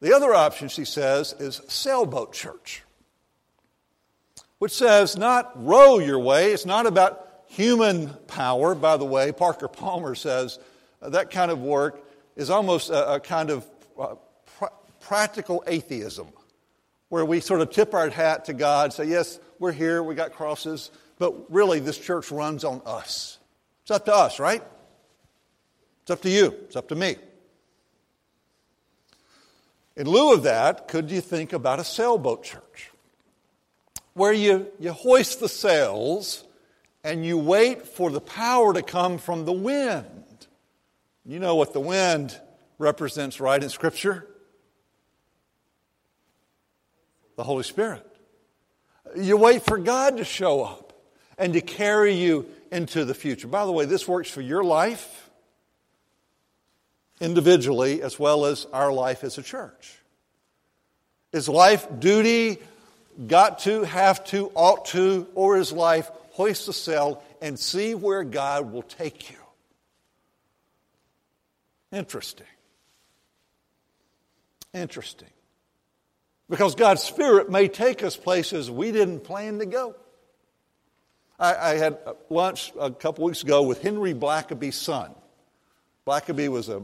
The 0.02 0.14
other 0.14 0.34
option, 0.34 0.68
she 0.68 0.86
says, 0.86 1.34
is 1.40 1.62
sailboat 1.68 2.34
church, 2.34 2.84
which 4.60 4.74
says 4.74 5.18
not 5.18 5.52
row 5.66 6.00
your 6.00 6.20
way. 6.20 6.52
It's 6.52 6.66
not 6.66 6.86
about 6.86 7.44
human 7.48 8.10
power. 8.28 8.76
By 8.76 8.98
the 8.98 9.06
way, 9.06 9.32
Parker 9.32 9.68
Palmer 9.68 10.16
says 10.16 10.60
uh, 11.02 11.10
that 11.10 11.32
kind 11.32 11.52
of 11.52 11.62
work 11.62 12.02
is 12.36 12.50
almost 12.50 12.90
a, 12.90 13.16
a 13.16 13.20
kind 13.20 13.50
of 13.50 13.66
uh, 14.00 14.16
practical 15.10 15.64
atheism, 15.66 16.28
where 17.10 17.26
we 17.26 17.40
sort 17.40 17.62
of 17.62 17.72
tip 17.72 17.96
our 17.96 18.12
hat 18.12 18.46
to 18.46 18.54
God, 18.54 18.94
say, 18.94 19.06
Yes, 19.06 19.40
we're 19.58 19.72
here, 19.72 20.04
we 20.04 20.14
got 20.14 20.34
crosses, 20.34 20.92
but 21.18 21.52
really 21.52 21.80
this 21.80 21.98
church 21.98 22.32
runs 22.32 22.64
on 22.64 22.80
us. 22.86 23.40
It's 23.82 23.90
up 23.90 24.06
to 24.06 24.14
us, 24.14 24.40
right? 24.40 24.62
It's 26.04 26.12
up 26.12 26.22
to 26.22 26.30
you, 26.30 26.54
it's 26.66 26.76
up 26.76 26.90
to 26.90 26.96
me. 26.96 27.16
In 29.98 30.08
lieu 30.08 30.32
of 30.32 30.44
that, 30.44 30.88
could 30.88 31.10
you 31.10 31.22
think 31.22 31.54
about 31.54 31.80
a 31.80 31.84
sailboat 31.84 32.44
church? 32.44 32.92
Where 34.14 34.32
you, 34.32 34.68
you 34.80 34.92
hoist 34.94 35.40
the 35.40 35.50
sails 35.50 36.44
and 37.04 37.26
you 37.26 37.40
wait 37.40 37.88
for 37.88 38.12
the 38.12 38.22
power 38.22 38.76
to 38.76 38.84
come 38.84 39.18
from 39.18 39.46
the 39.46 39.54
wind. 39.54 40.46
You 41.26 41.40
know 41.40 41.56
what 41.56 41.74
the 41.74 41.80
wind 41.80 42.40
represents 42.78 43.40
right 43.40 43.62
in 43.62 43.70
Scripture? 43.70 44.29
The 47.40 47.46
Holy 47.46 47.64
Spirit. 47.64 48.06
You 49.16 49.38
wait 49.38 49.64
for 49.64 49.78
God 49.78 50.18
to 50.18 50.26
show 50.26 50.62
up 50.62 50.92
and 51.38 51.54
to 51.54 51.62
carry 51.62 52.16
you 52.16 52.50
into 52.70 53.06
the 53.06 53.14
future. 53.14 53.48
By 53.48 53.66
the 53.66 53.72
way, 53.72 53.86
this 53.86 54.06
works 54.06 54.30
for 54.30 54.42
your 54.42 54.62
life 54.62 55.30
individually 57.22 58.02
as 58.02 58.20
well 58.20 58.44
as 58.44 58.68
our 58.74 58.92
life 58.92 59.24
as 59.24 59.38
a 59.38 59.42
church. 59.42 59.96
Is 61.32 61.48
life 61.48 61.88
duty, 62.00 62.58
got 63.26 63.60
to, 63.60 63.84
have 63.84 64.22
to, 64.26 64.52
ought 64.54 64.84
to, 64.88 65.26
or 65.34 65.58
is 65.58 65.72
life 65.72 66.12
hoist 66.32 66.66
the 66.66 66.74
sail 66.74 67.24
and 67.42 67.58
see 67.58 67.96
where 67.96 68.26
God 68.26 68.74
will 68.74 68.84
take 68.84 69.32
you? 69.32 69.38
Interesting. 71.94 72.48
Interesting. 74.74 75.30
Because 76.50 76.76
God's 76.76 77.04
Spirit 77.04 77.50
may 77.50 77.68
take 77.68 78.04
us 78.04 78.18
places 78.18 78.72
we 78.72 78.92
didn't 78.92 79.22
plan 79.22 79.60
to 79.60 79.66
go. 79.66 79.96
I, 81.40 81.56
I 81.56 81.76
had 81.76 82.00
lunch 82.30 82.74
a 82.80 82.92
couple 82.92 83.26
weeks 83.26 83.44
ago 83.44 83.64
with 83.64 83.82
Henry 83.82 84.14
Blackaby's 84.14 84.76
son. 84.76 85.14
Blackaby 86.06 86.50
was 86.50 86.70
a 86.70 86.82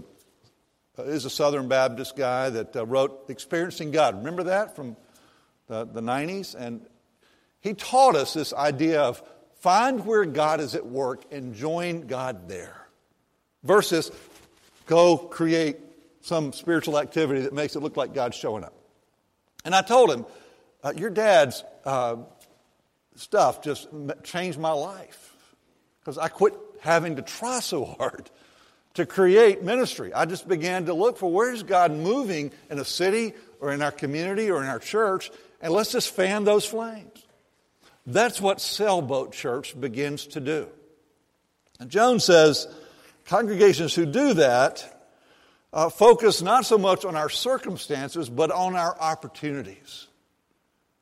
is 0.98 1.26
a 1.26 1.30
Southern 1.30 1.68
Baptist 1.68 2.16
guy 2.16 2.50
that 2.50 2.76
uh, 2.76 2.86
wrote 2.86 3.26
Experiencing 3.28 3.92
God. 3.92 4.18
Remember 4.18 4.44
that 4.44 4.76
from 4.76 4.96
the, 5.68 5.84
the 5.84 6.02
90s? 6.02 6.56
And 6.56 6.86
he 7.60 7.74
taught 7.74 8.16
us 8.16 8.34
this 8.34 8.54
idea 8.54 9.02
of 9.02 9.22
find 9.60 10.06
where 10.06 10.26
God 10.26 10.62
is 10.62 10.76
at 10.76 10.86
work 10.86 11.24
and 11.32 11.54
join 11.54 12.08
God 12.08 12.48
there 12.48 12.88
versus 13.64 14.12
go 14.86 15.18
create 15.18 15.78
some 16.22 16.54
spiritual 16.54 16.98
activity 16.98 17.42
that 17.42 17.54
makes 17.54 17.76
it 17.76 17.82
look 17.82 17.98
like 17.98 18.14
God's 18.14 18.38
showing 18.38 18.64
up. 18.64 18.75
And 19.66 19.76
I 19.76 19.82
told 19.82 20.12
him, 20.12 20.26
uh, 20.84 20.94
Your 20.96 21.10
dad's 21.10 21.64
uh, 21.84 22.18
stuff 23.16 23.62
just 23.62 23.90
changed 24.24 24.60
my 24.60 24.72
life 24.72 25.36
because 26.00 26.18
I 26.18 26.30
quit 26.30 26.54
having 26.82 27.16
to 27.18 27.24
try 27.24 27.60
so 27.60 27.84
hard 27.84 28.30
to 28.94 29.06
create 29.06 29.64
ministry. 29.64 30.14
I 30.14 30.26
just 30.26 30.48
began 30.48 30.86
to 30.86 30.94
look 30.94 31.18
for 31.18 31.32
where's 31.32 31.64
God 31.64 31.92
moving 31.92 32.52
in 32.70 32.80
a 32.80 32.86
city 32.86 33.34
or 33.60 33.74
in 33.74 33.82
our 33.82 33.92
community 33.92 34.50
or 34.50 34.62
in 34.62 34.70
our 34.70 34.80
church, 34.80 35.32
and 35.62 35.74
let's 35.74 35.92
just 35.92 36.12
fan 36.12 36.44
those 36.44 36.66
flames. 36.66 37.26
That's 38.06 38.40
what 38.40 38.62
Sailboat 38.62 39.34
Church 39.34 39.78
begins 39.80 40.28
to 40.28 40.40
do. 40.40 40.68
And 41.80 41.90
Jones 41.90 42.24
says 42.24 42.68
congregations 43.26 43.96
who 43.96 44.06
do 44.06 44.36
that 44.36 44.95
uh, 45.76 45.90
focus 45.90 46.42
not 46.42 46.66
so 46.66 46.78
much 46.78 47.04
on 47.04 47.18
our 47.18 47.30
circumstances, 47.30 48.30
but 48.30 48.50
on 48.50 48.76
our 48.76 48.98
opportunities. 48.98 50.08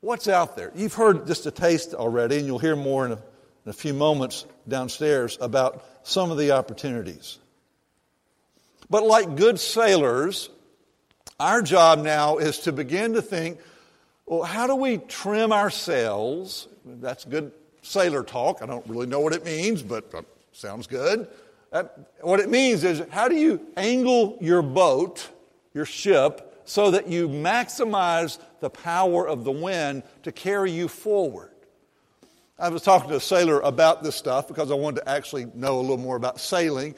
What's 0.00 0.26
out 0.26 0.56
there? 0.56 0.72
You've 0.74 0.94
heard 0.94 1.28
just 1.28 1.46
a 1.46 1.52
taste 1.52 1.94
already, 1.94 2.38
and 2.38 2.46
you'll 2.46 2.58
hear 2.58 2.74
more 2.74 3.06
in 3.06 3.12
a, 3.12 3.14
in 3.64 3.70
a 3.70 3.72
few 3.72 3.94
moments 3.94 4.44
downstairs 4.66 5.38
about 5.40 5.84
some 6.02 6.32
of 6.32 6.38
the 6.38 6.50
opportunities. 6.50 7.38
But 8.90 9.06
like 9.06 9.36
good 9.36 9.60
sailors, 9.60 10.50
our 11.38 11.62
job 11.62 12.00
now 12.00 12.38
is 12.38 12.58
to 12.60 12.72
begin 12.72 13.14
to 13.14 13.22
think 13.22 13.60
well, 14.26 14.42
how 14.42 14.66
do 14.66 14.74
we 14.74 14.96
trim 14.96 15.52
our 15.52 15.68
sails? 15.68 16.66
That's 16.86 17.26
good 17.26 17.52
sailor 17.82 18.22
talk. 18.22 18.62
I 18.62 18.66
don't 18.66 18.86
really 18.88 19.06
know 19.06 19.20
what 19.20 19.34
it 19.34 19.44
means, 19.44 19.82
but 19.82 20.10
sounds 20.52 20.86
good. 20.86 21.28
What 22.20 22.38
it 22.38 22.48
means 22.48 22.84
is 22.84 23.02
how 23.10 23.28
do 23.28 23.34
you 23.34 23.60
angle 23.76 24.38
your 24.40 24.62
boat, 24.62 25.28
your 25.72 25.84
ship, 25.84 26.62
so 26.64 26.92
that 26.92 27.08
you 27.08 27.28
maximize 27.28 28.38
the 28.60 28.70
power 28.70 29.26
of 29.26 29.44
the 29.44 29.50
wind 29.50 30.04
to 30.22 30.30
carry 30.30 30.70
you 30.70 30.86
forward? 30.86 31.50
I 32.58 32.68
was 32.68 32.82
talking 32.82 33.10
to 33.10 33.16
a 33.16 33.20
sailor 33.20 33.60
about 33.60 34.04
this 34.04 34.14
stuff 34.14 34.46
because 34.46 34.70
I 34.70 34.74
wanted 34.74 35.00
to 35.00 35.08
actually 35.08 35.46
know 35.54 35.80
a 35.80 35.82
little 35.82 35.98
more 35.98 36.14
about 36.14 36.38
sailing. 36.38 36.94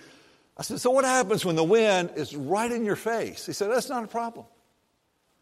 I 0.59 0.63
said, 0.63 0.81
So 0.81 0.91
what 0.91 1.07
happens 1.07 1.45
when 1.45 1.57
the 1.57 1.65
wind 1.65 2.11
is 2.15 2.37
right 2.37 2.71
in 2.71 2.85
your 2.85 2.97
face? 2.97 3.47
He 3.47 3.55
said, 3.55 3.71
That's 3.71 3.89
not 3.89 4.05
a 4.05 4.09
problem. 4.09 4.45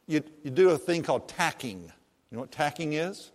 You, 0.06 0.22
you 0.44 0.50
do 0.50 0.70
a 0.70 0.78
thing 0.78 1.02
called 1.02 1.28
tacking. 1.28 1.82
You 1.82 2.36
know 2.36 2.40
what 2.40 2.52
tacking 2.52 2.92
is? 2.92 3.32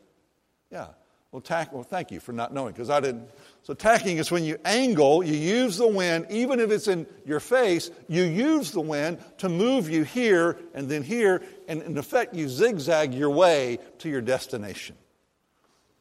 Yeah. 0.72 0.88
Well, 1.32 1.42
tack, 1.42 1.72
well, 1.72 1.84
thank 1.84 2.10
you 2.10 2.20
for 2.20 2.32
not 2.32 2.54
knowing 2.54 2.74
because 2.74 2.90
I 2.90 3.00
didn't. 3.02 3.30
So, 3.62 3.76
tacking 3.76 4.18
is 4.18 4.32
when 4.32 4.44
you 4.44 4.58
angle, 4.66 5.24
you 5.24 5.36
use 5.36 5.78
the 5.78 5.88
wind, 5.88 6.26
even 6.32 6.60
if 6.60 6.72
it's 6.72 6.88
in 6.88 7.06
your 7.24 7.40
face, 7.40 7.92
you 8.08 8.24
use 8.24 8.72
the 8.72 8.82
wind 8.82 9.20
to 9.38 9.48
move 9.48 9.90
you 9.90 10.04
here 10.04 10.58
and 10.74 10.90
then 10.90 11.04
here, 11.04 11.44
and 11.68 11.84
in 11.84 12.00
effect, 12.00 12.34
you 12.34 12.50
zigzag 12.50 13.14
your 13.14 13.30
way 13.30 13.78
to 14.00 14.10
your 14.10 14.22
destination. 14.22 14.96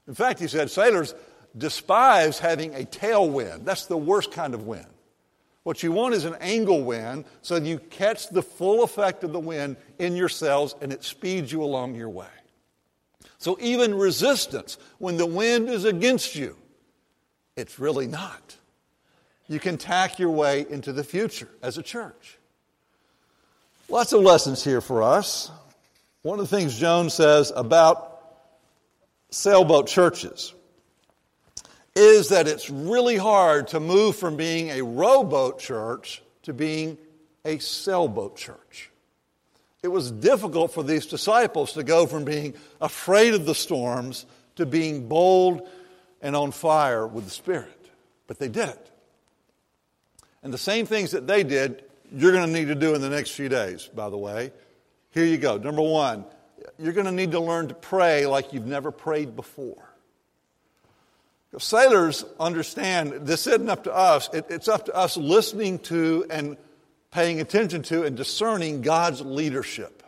In 0.07 0.15
fact, 0.15 0.41
he 0.41 0.49
said 0.49 0.71
sailors 0.71 1.15
despise 1.57 2.39
having 2.39 2.75
a 2.75 2.85
tailwind. 2.85 3.65
That's 3.65 3.85
the 3.85 3.99
worst 3.99 4.33
kind 4.33 4.55
of 4.55 4.67
wind. 4.67 4.87
What 5.63 5.83
you 5.83 5.93
want 5.93 6.15
is 6.15 6.25
an 6.25 6.37
angle 6.41 6.83
wind 6.83 7.27
so 7.43 7.57
you 7.57 7.79
catch 7.79 8.31
the 8.31 8.43
full 8.43 8.83
effect 8.83 9.23
of 9.23 9.33
the 9.33 9.41
wind 9.41 9.77
in 9.99 10.17
your 10.17 10.31
sails 10.31 10.75
and 10.81 10.91
it 10.93 11.05
speeds 11.05 11.53
you 11.53 11.63
along 11.63 11.95
your 11.95 12.09
way. 12.09 12.27
So 13.39 13.57
even 13.61 13.95
resistance, 13.95 14.79
when 14.99 15.17
the 15.17 15.27
wind 15.27 15.69
is 15.69 15.85
against 15.85 16.35
you, 16.35 16.57
it's 17.57 17.79
really 17.79 18.07
not. 18.07 18.57
You 19.49 19.61
can 19.61 19.79
tack 19.79 20.19
your 20.19 20.31
way 20.31 20.67
into 20.69 20.93
the 20.93 21.05
future 21.05 21.49
as 21.63 21.79
a 21.79 21.83
church. 21.83 22.37
Lots 23.89 24.13
of 24.13 24.21
lessons 24.21 24.63
here 24.63 24.81
for 24.81 25.03
us. 25.03 25.51
One 26.23 26.39
of 26.41 26.51
the 26.51 26.57
things 26.57 26.79
Jones 26.79 27.15
says 27.15 27.53
about 27.55 28.21
sailboat 29.31 29.87
churches 29.87 30.53
is 31.95 32.29
that 32.29 32.47
it's 32.47 32.69
really 32.71 33.17
hard 33.17 33.69
to 33.69 33.81
move 33.81 34.17
from 34.17 34.37
being 34.37 34.71
a 34.71 34.83
rowboat 34.83 35.59
church 35.59 36.23
to 36.43 36.53
being 36.53 36.99
a 37.45 37.59
sailboat 37.59 38.37
church. 38.37 38.91
It 39.83 39.89
was 39.89 40.11
difficult 40.11 40.73
for 40.73 40.83
these 40.83 41.07
disciples 41.07 41.75
to 41.75 41.85
go 41.85 42.07
from 42.07 42.25
being 42.25 42.55
afraid 42.81 43.35
of 43.35 43.47
the 43.47 43.55
storms 43.55 44.27
to 44.57 44.67
being 44.67 45.09
bold 45.09 45.69
and 46.21 46.35
on 46.35 46.51
fire 46.51 47.07
with 47.07 47.25
the 47.25 47.31
Spirit. 47.31 47.91
But 48.27 48.39
they 48.39 48.49
did 48.49 48.69
it. 48.71 48.91
And 50.43 50.53
the 50.53 50.59
same 50.59 50.85
things 50.85 51.13
that 51.13 51.27
they 51.27 51.45
did, 51.45 51.85
you're 52.13 52.33
going 52.33 52.47
to 52.47 52.53
need 52.53 52.69
to 52.69 52.75
do 52.75 52.95
in 52.95 53.01
the 53.01 53.09
next 53.09 53.31
few 53.31 53.49
days, 53.49 53.89
by 53.95 54.09
the 54.11 54.17
way. 54.17 54.53
Here 55.11 55.25
you 55.25 55.39
go. 55.39 55.59
Number 55.59 55.83
one, 55.83 56.25
you're 56.79 56.93
going 56.93 57.07
to 57.07 57.13
need 57.13 57.33
to 57.33 57.41
learn 57.41 57.69
to 57.69 57.75
pray 57.75 58.27
like 58.27 58.53
you've 58.53 58.67
never 58.67 58.91
prayed 58.91 59.37
before. 59.37 59.85
Sailors 61.59 62.25
understand 62.39 63.27
this 63.27 63.47
isn't 63.47 63.71
up 63.71 63.85
to 63.85 63.95
us, 63.95 64.29
it, 64.33 64.47
it's 64.51 64.69
up 64.69 64.85
to 64.85 64.95
us 64.95 65.17
listening 65.17 65.79
to 65.81 66.27
and 66.31 66.57
paying 67.11 67.41
attention 67.41 67.83
to 67.83 68.05
and 68.05 68.17
discerning 68.17 68.83
God's 68.83 69.21
leadership. 69.21 70.03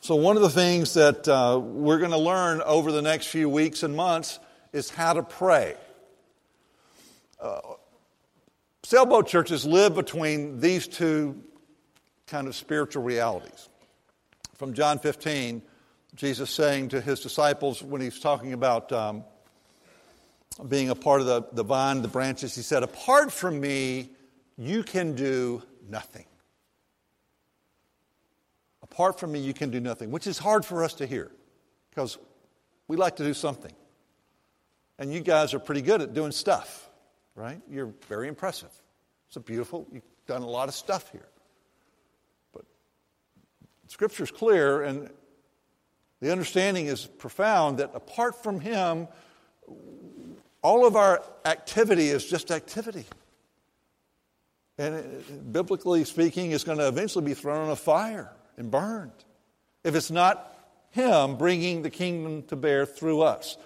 So, 0.00 0.14
one 0.14 0.36
of 0.36 0.42
the 0.42 0.50
things 0.50 0.94
that 0.94 1.26
uh, 1.26 1.60
we're 1.62 1.98
going 1.98 2.12
to 2.12 2.18
learn 2.18 2.62
over 2.62 2.92
the 2.92 3.02
next 3.02 3.26
few 3.26 3.48
weeks 3.48 3.82
and 3.82 3.96
months 3.96 4.38
is 4.72 4.90
how 4.90 5.12
to 5.12 5.22
pray. 5.22 5.74
Uh, 7.40 7.60
sailboat 8.84 9.26
churches 9.26 9.64
live 9.64 9.94
between 9.94 10.60
these 10.60 10.86
two 10.86 11.42
kind 12.26 12.46
of 12.46 12.54
spiritual 12.54 13.02
realities. 13.02 13.68
From 14.54 14.72
John 14.72 14.98
15, 14.98 15.62
Jesus 16.14 16.50
saying 16.50 16.90
to 16.90 17.00
his 17.00 17.20
disciples 17.20 17.82
when 17.82 18.00
he's 18.00 18.18
talking 18.18 18.52
about 18.52 18.90
um, 18.92 19.24
being 20.68 20.90
a 20.90 20.94
part 20.94 21.20
of 21.20 21.26
the, 21.26 21.42
the 21.52 21.62
vine, 21.62 22.02
the 22.02 22.08
branches, 22.08 22.54
he 22.54 22.62
said, 22.62 22.82
Apart 22.82 23.32
from 23.32 23.60
me, 23.60 24.10
you 24.56 24.82
can 24.82 25.14
do 25.14 25.62
nothing. 25.88 26.24
Apart 28.82 29.20
from 29.20 29.32
me, 29.32 29.40
you 29.40 29.54
can 29.54 29.70
do 29.70 29.80
nothing, 29.80 30.10
which 30.10 30.26
is 30.26 30.38
hard 30.38 30.64
for 30.64 30.82
us 30.82 30.94
to 30.94 31.06
hear 31.06 31.30
because 31.90 32.18
we 32.86 32.96
like 32.96 33.16
to 33.16 33.24
do 33.24 33.34
something. 33.34 33.72
And 34.98 35.12
you 35.12 35.20
guys 35.20 35.54
are 35.54 35.58
pretty 35.58 35.82
good 35.82 36.00
at 36.02 36.14
doing 36.14 36.32
stuff, 36.32 36.88
right? 37.34 37.60
You're 37.70 37.92
very 38.08 38.28
impressive. 38.28 38.70
It's 39.28 39.36
a 39.36 39.40
beautiful, 39.40 39.86
you've 39.92 40.02
done 40.26 40.42
a 40.42 40.48
lot 40.48 40.68
of 40.68 40.74
stuff 40.74 41.10
here. 41.12 41.28
But 42.52 42.64
Scripture's 43.86 44.30
clear, 44.30 44.82
and 44.82 45.10
the 46.20 46.32
understanding 46.32 46.86
is 46.86 47.06
profound 47.06 47.78
that 47.78 47.90
apart 47.94 48.42
from 48.42 48.58
Him, 48.58 49.06
all 50.62 50.86
of 50.86 50.96
our 50.96 51.22
activity 51.44 52.08
is 52.08 52.24
just 52.24 52.50
activity. 52.50 53.04
And 54.78 54.94
it, 54.94 55.52
biblically 55.52 56.04
speaking, 56.04 56.52
it's 56.52 56.64
going 56.64 56.78
to 56.78 56.88
eventually 56.88 57.24
be 57.24 57.34
thrown 57.34 57.66
in 57.66 57.70
a 57.70 57.76
fire 57.76 58.32
and 58.56 58.70
burned 58.70 59.12
if 59.84 59.94
it's 59.94 60.10
not 60.10 60.54
Him 60.90 61.36
bringing 61.36 61.82
the 61.82 61.90
kingdom 61.90 62.42
to 62.44 62.56
bear 62.56 62.86
through 62.86 63.22
us. 63.22 63.56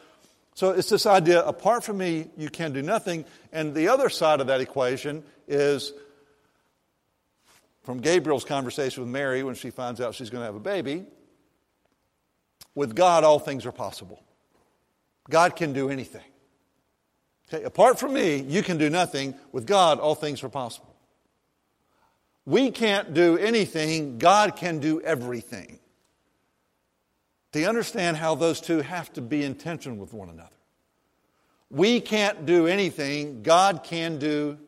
So 0.55 0.71
it's 0.71 0.89
this 0.89 1.07
idea 1.07 1.43
apart 1.43 1.85
from 1.85 1.99
me, 1.99 2.29
you 2.37 2.51
can 2.51 2.73
do 2.73 2.83
nothing. 2.83 3.25
And 3.53 3.75
the 3.75 3.89
other 3.89 4.09
side 4.09 4.41
of 4.41 4.49
that 4.49 4.61
equation 4.61 5.23
is 5.49 5.93
from 7.85 8.01
Gabriel's 8.01 8.45
conversation 8.45 9.03
with 9.03 9.11
Mary 9.11 9.43
when 9.43 9.55
she 9.55 9.71
finds 9.71 10.01
out 10.01 10.15
she's 10.15 10.31
going 10.31 10.43
to 10.43 10.47
have 10.47 10.55
a 10.55 10.61
baby. 10.61 11.05
With 12.75 12.95
God, 12.95 13.25
all 13.25 13.39
things 13.39 13.67
are 13.67 13.73
possible. 13.73 14.23
God 15.29 15.57
can 15.57 15.73
do 15.73 15.91
anything. 15.91 16.25
Okay, 17.53 17.65
apart 17.65 17.99
from 17.99 18.15
me, 18.15 18.37
you 18.37 18.63
can 18.63 18.79
do 18.79 18.89
nothing. 18.89 19.35
With 19.53 19.67
God, 19.67 20.01
all 20.01 20.15
things 20.15 20.43
are 20.43 20.49
possible. 20.49 20.92
We 22.45 22.71
can't 22.71 23.15
do 23.15 23.39
anything, 23.39 24.19
God 24.19 24.57
can 24.57 24.79
do 24.81 25.01
everything. 25.01 25.79
You 27.55 27.67
understand 27.67 28.17
how 28.17 28.35
those 28.35 28.61
two 28.61 28.81
have 28.81 29.13
to 29.13 29.21
be 29.21 29.45
in 29.45 29.55
tension 29.55 29.99
with 29.99 30.13
one 30.15 30.31
another? 30.31 30.49
We 31.71 32.01
can't 32.01 32.47
do 32.47 32.67
anything, 32.67 33.43
God 33.43 33.85
can 33.85 34.19
do 34.19 34.59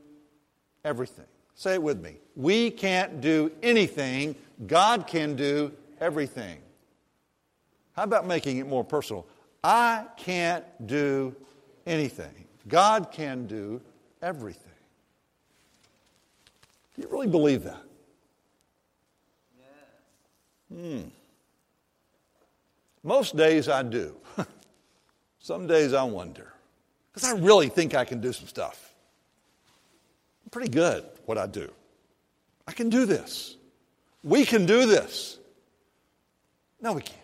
everything. 0.85 1.25
Say 1.55 1.75
it 1.75 1.83
with 1.83 2.01
me. 2.03 2.17
We 2.37 2.71
can't 2.71 3.21
do 3.21 3.51
anything, 3.63 4.37
God 4.67 5.07
can 5.07 5.35
do 5.35 5.73
everything. 6.01 6.59
How 7.95 8.03
about 8.03 8.27
making 8.27 8.59
it 8.59 8.67
more 8.67 8.85
personal? 8.85 9.27
I 9.63 10.05
can't 10.17 10.65
do 10.87 11.35
anything. 11.87 12.45
God 12.69 13.11
can 13.13 13.47
do 13.47 13.81
everything. 14.21 14.74
Do 16.94 17.02
you 17.02 17.09
really 17.09 17.26
believe 17.26 17.64
that? 17.64 17.83
Hmm. 20.72 21.02
Most 23.02 23.37
days 23.37 23.68
I 23.68 23.83
do. 23.83 24.16
some 25.38 25.66
days 25.66 25.92
I 25.92 26.02
wonder. 26.04 26.52
Because 27.12 27.28
I 27.28 27.37
really 27.37 27.68
think 27.68 27.94
I 27.94 28.04
can 28.04 28.20
do 28.20 28.33
some 28.33 28.48
stuff. 28.48 28.92
I'm 30.44 30.50
pretty 30.50 30.70
good 30.70 31.04
what 31.26 31.38
I 31.38 31.46
do. 31.46 31.70
I 32.66 32.72
can 32.72 32.88
do 32.88 33.07
this. 33.07 33.57
We 34.22 34.44
can 34.44 34.66
do 34.66 34.87
this. 34.87 35.38
No, 36.80 36.94
we 36.94 37.02
can't. 37.02 37.20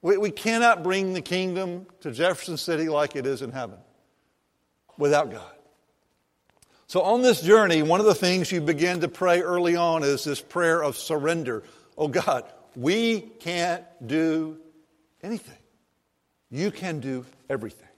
We, 0.00 0.16
we 0.16 0.30
cannot 0.30 0.82
bring 0.82 1.12
the 1.12 1.20
kingdom 1.20 1.86
to 2.00 2.12
Jefferson 2.12 2.56
City 2.56 2.88
like 2.88 3.16
it 3.16 3.26
is 3.26 3.42
in 3.42 3.50
heaven 3.50 3.78
without 4.96 5.30
God. 5.30 5.57
So, 6.88 7.02
on 7.02 7.20
this 7.20 7.42
journey, 7.42 7.82
one 7.82 8.00
of 8.00 8.06
the 8.06 8.14
things 8.14 8.50
you 8.50 8.62
begin 8.62 9.00
to 9.00 9.08
pray 9.08 9.42
early 9.42 9.76
on 9.76 10.02
is 10.02 10.24
this 10.24 10.40
prayer 10.40 10.82
of 10.82 10.96
surrender. 10.96 11.62
Oh 11.98 12.08
God, 12.08 12.44
we 12.74 13.20
can't 13.20 13.84
do 14.06 14.56
anything. 15.22 15.58
You 16.50 16.70
can 16.70 17.00
do 17.00 17.26
everything. 17.50 17.88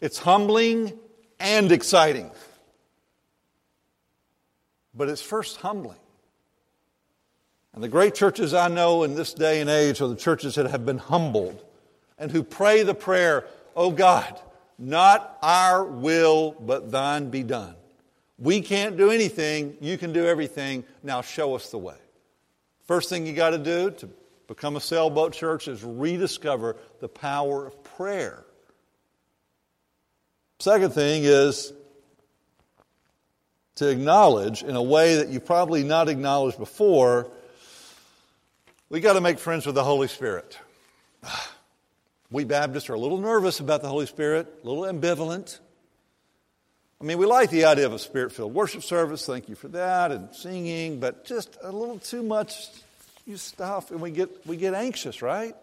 It's 0.00 0.18
humbling 0.18 0.98
and 1.38 1.70
exciting. 1.70 2.32
But 4.92 5.08
it's 5.08 5.22
first 5.22 5.58
humbling. 5.58 5.98
And 7.72 7.84
the 7.84 7.88
great 7.88 8.16
churches 8.16 8.52
I 8.52 8.66
know 8.66 9.04
in 9.04 9.14
this 9.14 9.32
day 9.32 9.60
and 9.60 9.70
age 9.70 10.00
are 10.00 10.08
the 10.08 10.16
churches 10.16 10.56
that 10.56 10.68
have 10.70 10.84
been 10.84 10.98
humbled 10.98 11.64
and 12.18 12.32
who 12.32 12.42
pray 12.42 12.82
the 12.82 12.94
prayer, 12.94 13.44
Oh 13.76 13.92
God, 13.92 14.40
not 14.78 15.38
our 15.42 15.84
will, 15.84 16.52
but 16.52 16.90
thine 16.90 17.30
be 17.30 17.42
done. 17.42 17.74
We 18.38 18.60
can't 18.60 18.96
do 18.96 19.10
anything. 19.10 19.76
You 19.80 19.96
can 19.96 20.12
do 20.12 20.26
everything. 20.26 20.84
Now 21.02 21.22
show 21.22 21.54
us 21.54 21.70
the 21.70 21.78
way. 21.78 21.96
First 22.86 23.08
thing 23.08 23.26
you 23.26 23.32
got 23.32 23.50
to 23.50 23.58
do 23.58 23.90
to 23.92 24.08
become 24.48 24.76
a 24.76 24.80
sailboat 24.80 25.32
church 25.32 25.68
is 25.68 25.82
rediscover 25.82 26.76
the 27.00 27.08
power 27.08 27.66
of 27.66 27.82
prayer. 27.82 28.44
Second 30.58 30.92
thing 30.92 31.24
is 31.24 31.72
to 33.76 33.88
acknowledge 33.88 34.62
in 34.62 34.76
a 34.76 34.82
way 34.82 35.16
that 35.16 35.28
you 35.28 35.40
probably 35.40 35.82
not 35.82 36.08
acknowledged 36.08 36.58
before 36.58 37.28
we 38.88 39.00
got 39.00 39.14
to 39.14 39.20
make 39.20 39.38
friends 39.38 39.66
with 39.66 39.74
the 39.74 39.84
Holy 39.84 40.08
Spirit. 40.08 40.58
We 42.30 42.44
Baptists 42.44 42.90
are 42.90 42.94
a 42.94 42.98
little 42.98 43.18
nervous 43.18 43.60
about 43.60 43.82
the 43.82 43.88
Holy 43.88 44.06
Spirit, 44.06 44.48
a 44.62 44.66
little 44.68 44.84
ambivalent. 44.84 45.60
I 47.00 47.04
mean, 47.04 47.18
we 47.18 47.26
like 47.26 47.50
the 47.50 47.66
idea 47.66 47.86
of 47.86 47.92
a 47.92 47.98
spirit 47.98 48.32
filled 48.32 48.54
worship 48.54 48.82
service, 48.82 49.26
thank 49.26 49.48
you 49.48 49.54
for 49.54 49.68
that, 49.68 50.10
and 50.10 50.34
singing, 50.34 51.00
but 51.00 51.24
just 51.24 51.58
a 51.62 51.70
little 51.70 51.98
too 51.98 52.22
much 52.22 52.70
stuff, 53.36 53.90
and 53.90 54.00
we 54.00 54.10
get, 54.10 54.46
we 54.46 54.56
get 54.56 54.74
anxious, 54.74 55.22
right? 55.22 55.54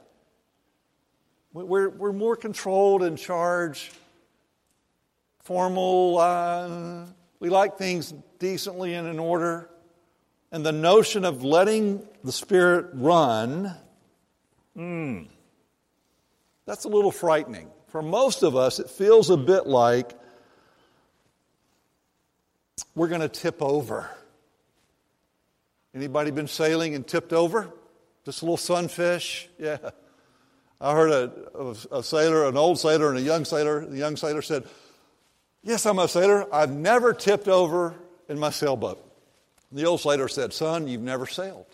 We're, 1.54 1.90
we're 1.90 2.14
more 2.14 2.36
controlled 2.36 3.04
and 3.04 3.18
charged, 3.18 3.94
formal. 5.44 6.18
Uh, 6.18 7.06
we 7.40 7.50
like 7.50 7.78
things 7.78 8.14
decently 8.40 8.94
and 8.94 9.08
in 9.08 9.20
order. 9.20 9.70
And 10.52 10.66
the 10.66 10.72
notion 10.72 11.26
of 11.26 11.44
letting 11.44 12.08
the 12.24 12.32
Spirit 12.32 12.88
run, 12.94 13.74
hmm, 14.76 15.24
that's 16.66 16.86
a 16.86 16.90
little 16.90 17.12
frightening. 17.12 17.70
For 17.88 18.02
most 18.02 18.44
of 18.44 18.56
us, 18.56 18.80
it 18.80 18.90
feels 18.90 19.30
a 19.30 19.38
bit 19.38 19.68
like 19.68 20.12
we're 22.96 23.08
going 23.08 23.22
to 23.22 23.30
tip 23.30 23.62
over. 23.62 24.10
Anybody 25.94 26.32
been 26.32 26.48
sailing 26.48 26.96
and 26.96 27.06
tipped 27.06 27.34
over? 27.34 27.70
Just 28.24 28.42
a 28.42 28.46
little 28.46 28.58
sunfish? 28.58 29.50
Yeah. 29.60 29.78
I 30.80 30.94
heard 30.94 31.12
a, 31.12 31.76
a, 31.92 32.04
sailor, 32.04 32.48
an 32.48 32.58
old 32.58 32.80
sailor 32.80 33.10
and 33.10 33.18
a 33.18 33.22
young 33.22 33.46
sailor. 33.46 33.86
The 33.86 33.98
young 33.98 34.16
sailor 34.16 34.42
said, 34.42 34.64
Yes, 35.64 35.86
I'm 35.86 36.00
a 36.00 36.08
sailor. 36.08 36.52
I've 36.54 36.72
never 36.72 37.14
tipped 37.14 37.48
over 37.48 37.94
in 38.28 38.40
my 38.40 38.50
sailboat. 38.50 39.06
The 39.72 39.86
old 39.86 40.02
sailor 40.02 40.28
said, 40.28 40.54
Son, 40.54 40.88
you've 40.88 41.02
never 41.02 41.28
sailed. 41.28 41.68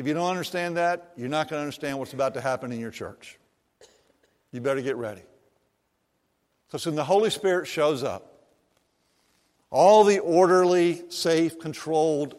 If 0.00 0.06
you 0.06 0.14
don't 0.14 0.30
understand 0.30 0.78
that, 0.78 1.12
you're 1.14 1.28
not 1.28 1.50
going 1.50 1.58
to 1.58 1.62
understand 1.62 1.98
what's 1.98 2.14
about 2.14 2.32
to 2.32 2.40
happen 2.40 2.72
in 2.72 2.80
your 2.80 2.90
church. 2.90 3.38
You 4.50 4.62
better 4.62 4.80
get 4.80 4.96
ready. 4.96 5.20
Because 6.66 6.86
when 6.86 6.94
the 6.94 7.04
Holy 7.04 7.28
Spirit 7.28 7.66
shows 7.66 8.02
up, 8.02 8.32
all 9.68 10.04
the 10.04 10.20
orderly, 10.20 11.02
safe, 11.10 11.58
controlled 11.58 12.34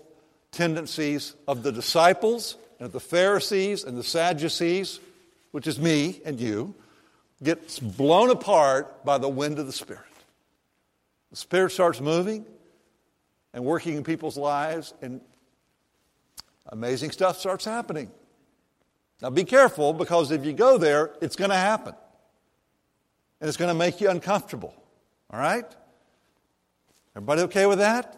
tendencies 0.51 1.35
of 1.47 1.61
the 1.61 1.71
disciples 1.71 2.57
and 2.79 2.87
of 2.87 2.93
the 2.93 2.99
Pharisees 2.99 3.83
and 3.83 3.95
the 3.95 4.03
Sadducees, 4.03 4.99
which 5.51 5.67
is 5.67 5.77
me 5.77 6.19
and 6.25 6.39
you, 6.39 6.73
gets 7.43 7.77
blown 7.77 8.31
apart 8.31 9.05
by 9.05 9.19
the 9.19 9.29
wind 9.29 9.59
of 9.59 9.67
the 9.67 9.71
Spirit. 9.71 10.01
The 11.29 11.35
Spirit 11.35 11.73
starts 11.73 12.01
moving 12.01 12.43
and 13.53 13.63
working 13.63 13.97
in 13.97 14.03
people's 14.03 14.35
lives, 14.35 14.95
and 15.03 15.21
amazing 16.71 17.11
stuff 17.11 17.39
starts 17.39 17.65
happening. 17.65 18.09
Now, 19.21 19.29
be 19.29 19.43
careful 19.43 19.93
because 19.93 20.31
if 20.31 20.45
you 20.45 20.53
go 20.53 20.77
there, 20.77 21.11
it's 21.21 21.35
going 21.35 21.51
to 21.51 21.55
happen. 21.55 21.93
And 23.39 23.47
it's 23.47 23.57
going 23.57 23.69
to 23.69 23.75
make 23.75 24.01
you 24.01 24.09
uncomfortable. 24.09 24.73
All 25.29 25.39
right? 25.39 25.65
Everybody 27.15 27.41
okay 27.43 27.65
with 27.65 27.79
that? 27.79 28.17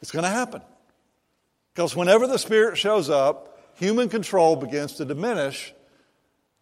It's 0.00 0.10
going 0.10 0.24
to 0.24 0.30
happen. 0.30 0.62
Because 1.74 1.96
whenever 1.96 2.26
the 2.26 2.38
Spirit 2.38 2.78
shows 2.78 3.10
up, 3.10 3.58
human 3.74 4.08
control 4.08 4.56
begins 4.56 4.94
to 4.94 5.04
diminish, 5.04 5.74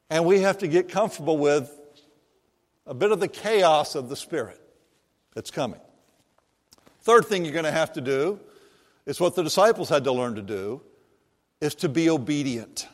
and 0.08 0.24
we 0.24 0.40
have 0.40 0.58
to 0.58 0.68
get 0.68 0.88
comfortable 0.88 1.38
with 1.38 1.76
a 2.86 2.94
bit 2.94 3.12
of 3.12 3.20
the 3.20 3.28
chaos 3.28 3.94
of 3.94 4.08
the 4.08 4.16
Spirit 4.16 4.60
that's 5.34 5.50
coming. 5.50 5.80
Third 7.02 7.26
thing 7.26 7.44
you're 7.44 7.52
going 7.52 7.64
to 7.64 7.70
have 7.70 7.92
to 7.94 8.00
do 8.00 8.40
is 9.06 9.20
what 9.20 9.34
the 9.34 9.42
disciples 9.42 9.88
had 9.88 10.04
to 10.04 10.12
learn 10.12 10.34
to 10.34 10.42
do 10.42 10.82
is 11.60 11.74
to 11.76 11.88
be 11.88 12.08
obedient. 12.08 12.88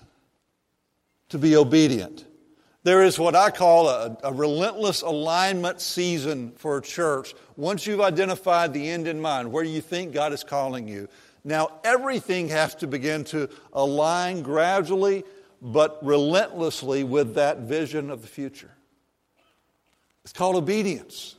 To 1.31 1.39
be 1.39 1.57
obedient. 1.57 2.25
There 2.83 3.03
is 3.03 3.19
what 3.19 3.35
I 3.35 3.51
call 3.51 3.89
a, 3.89 4.17
a, 4.23 4.33
relentless 4.33 5.03
alignment 5.03 5.81
season 5.81 6.53
for 6.53 6.79
a 6.79 6.83
church. 6.83 7.35
Once 7.57 7.85
you've 7.85 8.01
identified 8.01 8.73
the 8.73 8.89
end 8.89 9.09
in 9.09 9.21
mind, 9.21 9.51
where 9.51 9.65
you 9.65 9.81
think 9.81 10.13
God 10.13 10.33
is 10.33 10.45
calling 10.45 10.87
you, 10.87 11.09
now 11.43 11.81
everything 11.83 12.49
has 12.51 12.77
to 12.77 12.87
begin 12.87 13.25
to 13.25 13.49
align 13.73 14.43
gradually 14.43 15.25
but 15.61 15.99
relentlessly 16.05 17.03
with 17.03 17.35
that 17.35 17.59
vision 17.59 18.11
of 18.11 18.23
the 18.23 18.29
future. 18.29 18.71
It's 20.23 20.33
called 20.33 20.57
obedience. 20.57 21.35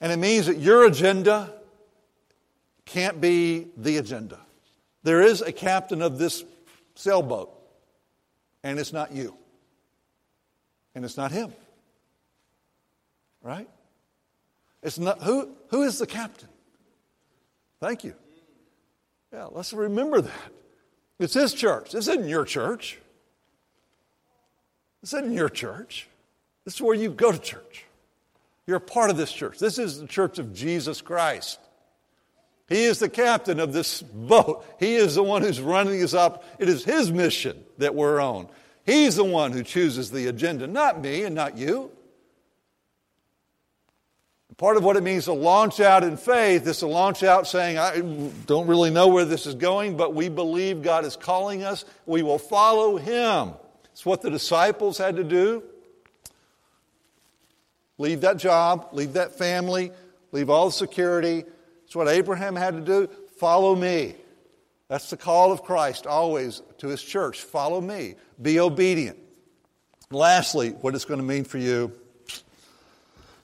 And 0.00 0.10
it 0.10 0.16
means 0.16 0.46
that 0.46 0.58
your 0.58 0.84
agenda 0.84 1.52
can't 2.94 3.20
be 3.20 3.66
the 3.76 3.96
agenda. 3.96 4.38
There 5.02 5.20
is 5.20 5.42
a 5.42 5.50
captain 5.50 6.00
of 6.00 6.16
this 6.16 6.44
sailboat, 6.94 7.52
and 8.62 8.78
it's 8.78 8.92
not 8.92 9.10
you 9.12 9.36
and 10.94 11.04
it's 11.04 11.16
not 11.16 11.32
him. 11.32 11.52
Right? 13.42 13.68
It's 14.80 14.96
not 14.96 15.22
who 15.22 15.50
who 15.70 15.82
is 15.82 15.98
the 15.98 16.06
captain? 16.06 16.48
Thank 17.80 18.04
you. 18.04 18.14
Yeah, 19.32 19.48
let's 19.50 19.72
remember 19.72 20.20
that. 20.20 20.52
It's 21.18 21.34
his 21.34 21.52
church. 21.52 21.90
This 21.90 22.06
isn't 22.06 22.28
your 22.28 22.44
church. 22.44 23.00
This 25.00 25.14
isn't 25.14 25.32
your 25.32 25.48
church. 25.48 26.06
This 26.64 26.74
is 26.74 26.80
where 26.80 26.94
you 26.94 27.10
go 27.10 27.32
to 27.32 27.38
church. 27.38 27.86
You're 28.68 28.76
a 28.76 28.80
part 28.80 29.10
of 29.10 29.16
this 29.16 29.32
church. 29.32 29.58
This 29.58 29.80
is 29.80 30.00
the 30.00 30.06
church 30.06 30.38
of 30.38 30.54
Jesus 30.54 31.00
Christ. 31.00 31.58
He 32.68 32.84
is 32.84 32.98
the 32.98 33.08
captain 33.08 33.60
of 33.60 33.72
this 33.72 34.00
boat. 34.02 34.64
He 34.78 34.94
is 34.96 35.14
the 35.14 35.22
one 35.22 35.42
who's 35.42 35.60
running 35.60 36.02
us 36.02 36.14
up. 36.14 36.44
It 36.58 36.68
is 36.68 36.84
his 36.84 37.10
mission 37.10 37.62
that 37.78 37.94
we're 37.94 38.20
on. 38.20 38.48
He's 38.86 39.16
the 39.16 39.24
one 39.24 39.52
who 39.52 39.62
chooses 39.62 40.10
the 40.10 40.26
agenda, 40.28 40.66
not 40.66 41.00
me 41.00 41.24
and 41.24 41.34
not 41.34 41.56
you. 41.58 41.90
Part 44.56 44.76
of 44.76 44.84
what 44.84 44.96
it 44.96 45.02
means 45.02 45.24
to 45.24 45.32
launch 45.32 45.80
out 45.80 46.04
in 46.04 46.16
faith 46.16 46.66
is 46.66 46.78
to 46.78 46.86
launch 46.86 47.24
out 47.24 47.48
saying, 47.48 47.76
I 47.76 48.00
don't 48.46 48.68
really 48.68 48.90
know 48.90 49.08
where 49.08 49.24
this 49.24 49.46
is 49.46 49.56
going, 49.56 49.96
but 49.96 50.14
we 50.14 50.28
believe 50.28 50.80
God 50.80 51.04
is 51.04 51.16
calling 51.16 51.64
us. 51.64 51.84
We 52.06 52.22
will 52.22 52.38
follow 52.38 52.96
Him. 52.96 53.54
It's 53.92 54.06
what 54.06 54.22
the 54.22 54.30
disciples 54.30 54.96
had 54.96 55.16
to 55.16 55.24
do. 55.24 55.64
Leave 57.98 58.20
that 58.20 58.36
job, 58.36 58.88
leave 58.92 59.14
that 59.14 59.36
family, 59.36 59.90
leave 60.30 60.50
all 60.50 60.66
the 60.66 60.72
security. 60.72 61.44
What 61.94 62.08
Abraham 62.08 62.56
had 62.56 62.74
to 62.74 62.80
do. 62.80 63.08
Follow 63.38 63.74
me. 63.74 64.14
That's 64.88 65.10
the 65.10 65.16
call 65.16 65.52
of 65.52 65.62
Christ 65.62 66.06
always 66.06 66.62
to 66.78 66.88
His 66.88 67.02
church. 67.02 67.40
Follow 67.40 67.80
me. 67.80 68.16
Be 68.40 68.60
obedient. 68.60 69.18
Lastly, 70.10 70.70
what 70.70 70.94
it's 70.94 71.04
going 71.04 71.20
to 71.20 71.26
mean 71.26 71.44
for 71.44 71.58
you. 71.58 71.92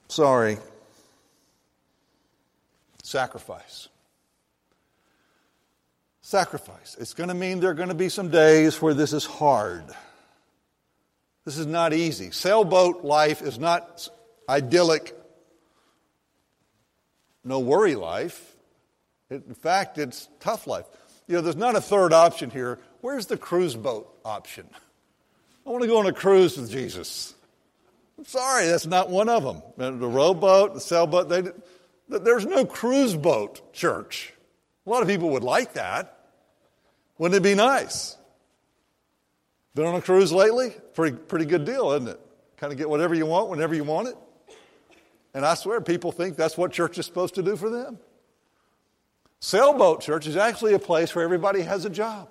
Sorry. 0.07 0.57
Sacrifice. 3.03 3.89
Sacrifice. 6.21 6.95
It's 6.99 7.13
going 7.13 7.29
to 7.29 7.35
mean 7.35 7.59
there 7.59 7.71
are 7.71 7.73
going 7.73 7.89
to 7.89 7.95
be 7.95 8.09
some 8.09 8.29
days 8.29 8.81
where 8.81 8.93
this 8.93 9.11
is 9.11 9.25
hard. 9.25 9.83
This 11.43 11.57
is 11.57 11.65
not 11.65 11.93
easy. 11.93 12.31
Sailboat 12.31 13.03
life 13.03 13.41
is 13.41 13.57
not 13.57 14.07
idyllic, 14.47 15.15
no 17.43 17.59
worry 17.59 17.95
life. 17.95 18.55
in 19.29 19.55
fact, 19.55 19.97
it's 19.97 20.29
tough 20.39 20.67
life. 20.67 20.85
You 21.27 21.35
know, 21.35 21.41
there's 21.41 21.55
not 21.55 21.75
a 21.75 21.81
third 21.81 22.13
option 22.13 22.49
here. 22.49 22.79
Where's 23.01 23.27
the 23.27 23.37
cruise 23.37 23.75
boat 23.75 24.13
option? 24.25 24.67
I 25.65 25.69
want 25.69 25.81
to 25.83 25.87
go 25.87 25.99
on 25.99 26.07
a 26.07 26.13
cruise 26.13 26.57
with 26.57 26.69
Jesus. 26.69 27.33
I'm 28.17 28.25
sorry, 28.25 28.67
that's 28.67 28.85
not 28.85 29.09
one 29.09 29.29
of 29.29 29.43
them. 29.43 29.61
The 29.77 30.07
rowboat, 30.07 30.73
the 30.73 30.79
sailboat, 30.79 31.29
they, 31.29 31.43
there's 32.07 32.45
no 32.45 32.65
cruise 32.65 33.15
boat 33.15 33.73
church. 33.73 34.33
A 34.85 34.89
lot 34.89 35.01
of 35.01 35.07
people 35.07 35.29
would 35.29 35.43
like 35.43 35.73
that. 35.73 36.17
Wouldn't 37.17 37.37
it 37.39 37.43
be 37.43 37.55
nice? 37.55 38.17
Been 39.73 39.85
on 39.85 39.95
a 39.95 40.01
cruise 40.01 40.31
lately? 40.33 40.75
Pretty, 40.93 41.15
pretty 41.15 41.45
good 41.45 41.65
deal, 41.65 41.91
isn't 41.91 42.07
it? 42.07 42.19
Kind 42.57 42.73
of 42.73 42.77
get 42.77 42.89
whatever 42.89 43.15
you 43.15 43.25
want 43.25 43.49
whenever 43.49 43.73
you 43.73 43.83
want 43.83 44.09
it. 44.09 44.15
And 45.33 45.45
I 45.45 45.55
swear, 45.55 45.79
people 45.81 46.11
think 46.11 46.35
that's 46.35 46.57
what 46.57 46.71
church 46.71 46.97
is 46.97 47.05
supposed 47.05 47.35
to 47.35 47.43
do 47.43 47.55
for 47.55 47.69
them. 47.69 47.99
Sailboat 49.39 50.01
church 50.01 50.27
is 50.27 50.35
actually 50.35 50.73
a 50.73 50.79
place 50.79 51.15
where 51.15 51.23
everybody 51.23 51.61
has 51.61 51.85
a 51.85 51.89
job. 51.89 52.29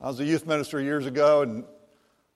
I 0.00 0.08
was 0.08 0.18
a 0.18 0.24
youth 0.24 0.46
minister 0.46 0.80
years 0.80 1.06
ago, 1.06 1.42
and 1.42 1.64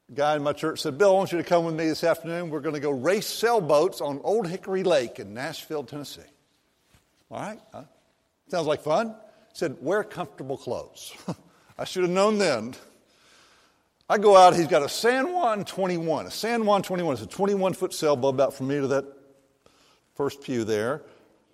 a 0.08 0.12
guy 0.12 0.36
in 0.36 0.42
my 0.42 0.52
church 0.52 0.80
said, 0.80 0.96
Bill, 0.98 1.10
I 1.10 1.14
want 1.14 1.32
you 1.32 1.38
to 1.38 1.44
come 1.44 1.64
with 1.64 1.74
me 1.74 1.86
this 1.86 2.04
afternoon. 2.04 2.50
We're 2.50 2.60
going 2.60 2.76
to 2.76 2.80
go 2.80 2.92
race 2.92 3.26
sailboats 3.26 4.00
on 4.00 4.20
Old 4.22 4.46
Hickory 4.46 4.84
Lake 4.84 5.18
in 5.18 5.34
Nashville, 5.34 5.82
Tennessee. 5.82 6.20
All 7.30 7.40
right? 7.40 7.58
Huh? 7.72 7.82
Sounds 8.48 8.68
like 8.68 8.82
fun. 8.82 9.08
He 9.08 9.54
said, 9.54 9.76
Wear 9.80 10.04
comfortable 10.04 10.56
clothes. 10.56 11.12
I 11.78 11.84
should 11.84 12.02
have 12.02 12.12
known 12.12 12.38
then. 12.38 12.74
I 14.08 14.18
go 14.18 14.36
out, 14.36 14.54
he's 14.54 14.68
got 14.68 14.82
a 14.82 14.88
San 14.88 15.32
Juan 15.32 15.64
21. 15.64 16.26
A 16.26 16.30
San 16.30 16.64
Juan 16.64 16.82
21 16.82 17.14
is 17.14 17.22
a 17.22 17.26
21 17.26 17.74
foot 17.74 17.92
sailboat 17.92 18.34
about 18.34 18.54
from 18.54 18.68
me 18.68 18.76
to 18.76 18.86
that 18.86 19.04
first 20.14 20.42
pew 20.42 20.64
there. 20.64 21.02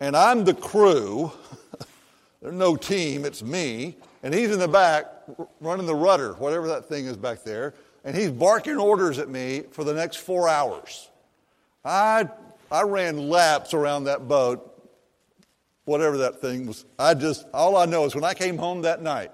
And 0.01 0.17
I'm 0.17 0.45
the 0.45 0.55
crew. 0.55 1.33
There's 2.43 2.55
no 2.55 2.77
team, 2.77 3.25
it's 3.25 3.43
me. 3.43 3.97
And 4.23 4.35
he's 4.35 4.51
in 4.51 4.59
the 4.59 4.69
back 4.69 5.07
running 5.61 5.87
the 5.87 5.95
rudder, 5.95 6.35
whatever 6.35 6.69
that 6.69 6.89
thing 6.89 7.07
is 7.07 7.17
back 7.17 7.43
there 7.43 7.75
and 8.05 8.17
he's 8.17 8.31
barking 8.31 8.77
orders 8.77 9.19
at 9.19 9.29
me 9.29 9.63
for 9.71 9.85
the 9.85 9.95
next 9.95 10.17
four 10.17 10.49
hours. 10.49 11.09
I, 11.85 12.29
I 12.71 12.83
ran 12.83 13.29
laps 13.29 13.75
around 13.75 14.05
that 14.05 14.29
boat, 14.29 14.69
whatever 15.85 16.19
that 16.19 16.41
thing 16.41 16.67
was. 16.67 16.85
I 16.99 17.15
just, 17.15 17.47
all 17.53 17.77
I 17.77 17.87
know 17.87 18.05
is 18.05 18.15
when 18.15 18.25
I 18.25 18.35
came 18.35 18.59
home 18.59 18.83
that 18.83 19.03
night, 19.03 19.31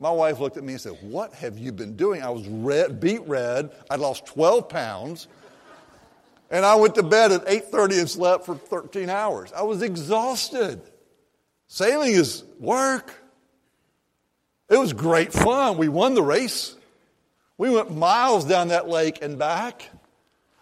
my 0.00 0.10
wife 0.10 0.38
looked 0.38 0.56
at 0.56 0.64
me 0.64 0.74
and 0.74 0.80
said, 0.80 0.96
What 1.00 1.34
have 1.34 1.58
you 1.58 1.72
been 1.72 1.96
doing? 1.96 2.22
I 2.22 2.30
was 2.30 2.46
red, 2.46 3.00
beet 3.00 3.26
red. 3.26 3.70
I'd 3.90 4.00
lost 4.00 4.26
12 4.26 4.68
pounds. 4.68 5.28
And 6.50 6.64
I 6.64 6.76
went 6.76 6.94
to 6.94 7.02
bed 7.02 7.32
at 7.32 7.46
8:30 7.46 7.98
and 7.98 8.10
slept 8.10 8.46
for 8.46 8.54
13 8.54 9.10
hours. 9.10 9.52
I 9.52 9.62
was 9.62 9.82
exhausted. 9.82 10.80
Sailing 11.66 12.12
is 12.12 12.42
work. 12.58 13.12
It 14.70 14.78
was 14.78 14.92
great 14.92 15.32
fun. 15.32 15.76
We 15.76 15.88
won 15.88 16.14
the 16.14 16.22
race. 16.22 16.74
We 17.58 17.70
went 17.70 17.94
miles 17.94 18.44
down 18.44 18.68
that 18.68 18.88
lake 18.88 19.18
and 19.20 19.38
back. 19.38 19.90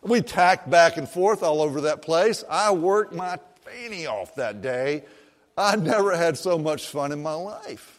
We 0.03 0.23
tacked 0.23 0.71
back 0.71 0.97
and 0.97 1.09
forth 1.09 1.43
all 1.43 1.61
over 1.61 1.83
that 1.83 2.03
place. 2.03 2.43
I 2.49 2.73
worked 2.73 3.13
my 3.13 3.39
fanny 3.63 4.07
off 4.07 4.35
that 4.37 4.63
day. 4.63 5.05
I 5.59 5.77
never 5.77 6.17
had 6.17 6.37
so 6.39 6.59
much 6.59 6.87
fun 6.87 7.13
in 7.13 7.23
my 7.23 7.35
life. 7.35 7.96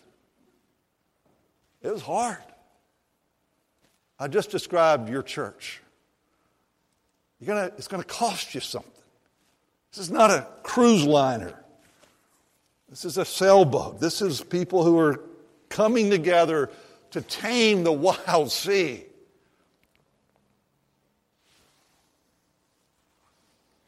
It 1.81 1.91
was 1.91 2.01
hard. 2.01 2.37
I 4.19 4.27
just 4.27 4.49
described 4.49 5.09
your 5.09 5.21
church. 5.21 5.81
You're 7.39 7.47
gonna, 7.55 7.71
it's 7.77 7.87
going 7.87 8.01
to 8.01 8.07
cost 8.07 8.55
you 8.55 8.61
something. 8.61 8.91
This 9.91 9.99
is 9.99 10.11
not 10.11 10.31
a 10.31 10.47
cruise 10.63 11.05
liner. 11.05 11.53
This 12.89 13.05
is 13.05 13.17
a 13.17 13.25
sailboat. 13.25 13.99
This 13.99 14.21
is 14.21 14.41
people 14.41 14.83
who 14.83 14.97
are 14.97 15.21
coming 15.69 16.09
together 16.09 16.69
to 17.11 17.21
tame 17.21 17.83
the 17.83 17.91
wild 17.91 18.51
sea. 18.51 19.03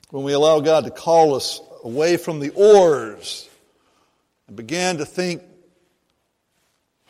When 0.10 0.23
we 0.23 0.34
allow 0.34 0.60
God 0.60 0.86
to 0.86 0.91
call 0.91 1.36
us 1.36 1.62
away 1.84 2.17
from 2.17 2.39
the 2.39 2.49
oars 2.49 3.47
and 4.47 4.56
begin 4.56 4.97
to 4.97 5.06
think 5.06 5.43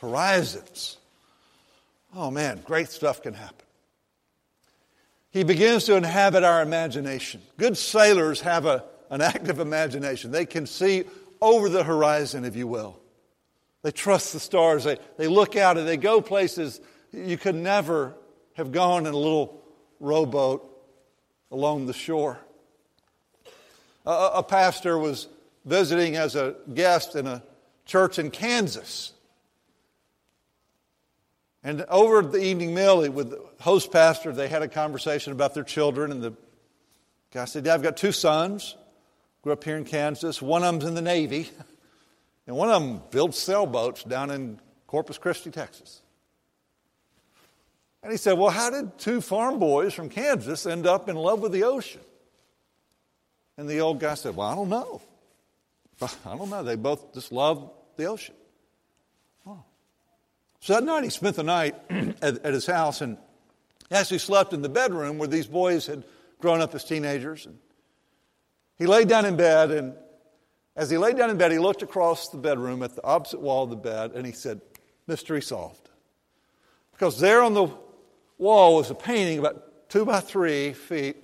horizons, 0.02 0.98
oh 2.16 2.32
man, 2.32 2.62
great 2.64 2.90
stuff 2.90 3.22
can 3.22 3.34
happen. 3.34 3.66
He 5.32 5.44
begins 5.44 5.86
to 5.86 5.96
inhabit 5.96 6.44
our 6.44 6.62
imagination. 6.62 7.42
Good 7.58 7.78
sailors 7.78 8.42
have 8.42 8.66
a, 8.66 8.84
an 9.10 9.22
active 9.22 9.60
imagination. 9.60 10.32
They 10.32 10.46
can 10.46 10.66
see 10.66 11.04
over 11.42 11.70
the 11.70 11.84
horizon, 11.84 12.46
if 12.46 12.56
you 12.56 12.68
will. 12.68 13.00
They 13.84 13.92
trust 13.92 14.34
the 14.34 14.40
stars. 14.40 14.84
They, 14.84 14.98
they 15.18 15.28
look 15.28 15.56
out 15.56 15.78
and 15.78 15.88
they 15.88 15.98
go 15.98 16.20
places 16.22 16.82
you 17.12 17.38
could 17.38 17.56
never 17.56 18.16
have 18.56 18.72
gone 18.72 19.06
in 19.06 19.14
a 19.14 19.18
little 19.18 19.62
rowboat 20.00 20.66
along 21.52 21.86
the 21.86 21.94
shore. 21.94 22.40
A, 24.06 24.32
a 24.36 24.44
pastor 24.44 24.98
was 24.98 25.28
visiting 25.66 26.16
as 26.16 26.36
a 26.36 26.56
guest 26.74 27.16
in 27.16 27.28
a 27.28 27.44
church 27.86 28.20
in 28.20 28.32
Kansas. 28.32 29.14
And 31.64 31.86
over 31.90 32.22
the 32.22 32.42
evening 32.42 32.74
meal 32.74 33.10
with 33.12 33.32
the 33.32 33.44
host 33.60 33.92
pastor, 33.92 34.32
they 34.32 34.48
had 34.48 34.62
a 34.62 34.68
conversation 34.68 35.34
about 35.34 35.54
their 35.54 35.64
children. 35.64 36.12
And 36.12 36.22
the 36.22 36.34
guy 37.32 37.46
said, 37.46 37.66
Yeah, 37.66 37.74
I've 37.74 37.84
got 37.84 37.98
two 37.98 38.12
sons, 38.12 38.76
grew 39.42 39.54
up 39.54 39.64
here 39.64 39.76
in 39.76 39.86
Kansas. 39.86 40.42
One 40.42 40.64
of 40.64 40.74
them's 40.74 40.86
in 40.86 40.96
the 40.96 41.02
Navy. 41.02 41.50
And 42.48 42.58
one 42.58 42.72
of 42.72 42.82
them 42.82 43.04
builds 43.12 43.38
sailboats 43.38 44.04
down 44.04 44.32
in 44.32 44.60
Corpus 44.88 45.20
Christi, 45.20 45.52
Texas. 45.52 46.02
And 48.02 48.12
he 48.12 48.18
said, 48.18 48.40
Well, 48.40 48.50
how 48.50 48.72
did 48.72 48.98
two 48.98 49.22
farm 49.22 49.60
boys 49.60 49.94
from 49.94 50.10
Kansas 50.10 50.66
end 50.66 50.88
up 50.88 51.10
in 51.10 51.16
love 51.16 51.42
with 51.42 51.52
the 51.52 51.66
ocean? 51.66 52.02
And 53.56 53.70
the 53.70 53.82
old 53.82 54.00
guy 54.00 54.16
said, 54.16 54.36
Well, 54.36 54.48
I 54.48 54.56
don't 54.56 54.70
know. 54.70 55.00
I 56.02 56.36
don't 56.36 56.50
know. 56.50 56.64
They 56.64 56.76
both 56.76 57.14
just 57.14 57.32
love 57.32 57.70
the 57.98 58.06
ocean. 58.06 58.34
So 60.60 60.74
that 60.74 60.84
night 60.84 61.04
he 61.04 61.10
spent 61.10 61.36
the 61.36 61.44
night 61.44 61.76
at, 61.90 62.46
at, 62.46 62.54
his 62.54 62.66
house 62.66 63.02
and 63.02 63.18
actually 63.92 64.20
slept 64.20 64.54
in 64.54 64.62
the 64.62 64.70
bedroom 64.70 65.18
where 65.18 65.28
these 65.28 65.48
boys 65.48 65.86
had 65.86 66.04
grown 66.40 66.62
up 66.62 66.76
as 66.76 66.84
teenagers. 66.84 67.46
And 67.46 67.58
he 68.78 68.86
laid 68.86 69.08
down 69.08 69.26
in 69.26 69.36
bed 69.36 69.72
and 69.72 69.96
as 70.76 70.90
he 70.90 70.98
lay 70.98 71.14
down 71.14 71.30
in 71.30 71.38
bed, 71.38 71.52
he 71.52 71.60
looked 71.60 71.82
across 71.82 72.30
the 72.30 72.38
bedroom 72.38 72.84
at 72.84 72.96
the 72.96 73.04
opposite 73.04 73.42
wall 73.42 73.66
of 73.66 73.70
the 73.70 73.76
bed 73.76 74.12
and 74.16 74.26
he 74.26 74.32
said, 74.32 74.62
Mystery 75.08 75.42
solved. 75.42 75.90
Because 76.94 77.20
there 77.20 77.42
on 77.42 77.54
the 77.54 77.68
wall 78.38 78.76
was 78.76 78.90
a 78.90 78.96
painting 78.96 79.40
about 79.40 79.90
two 79.90 80.06
by 80.06 80.20
three 80.20 80.74
feet 80.74 81.18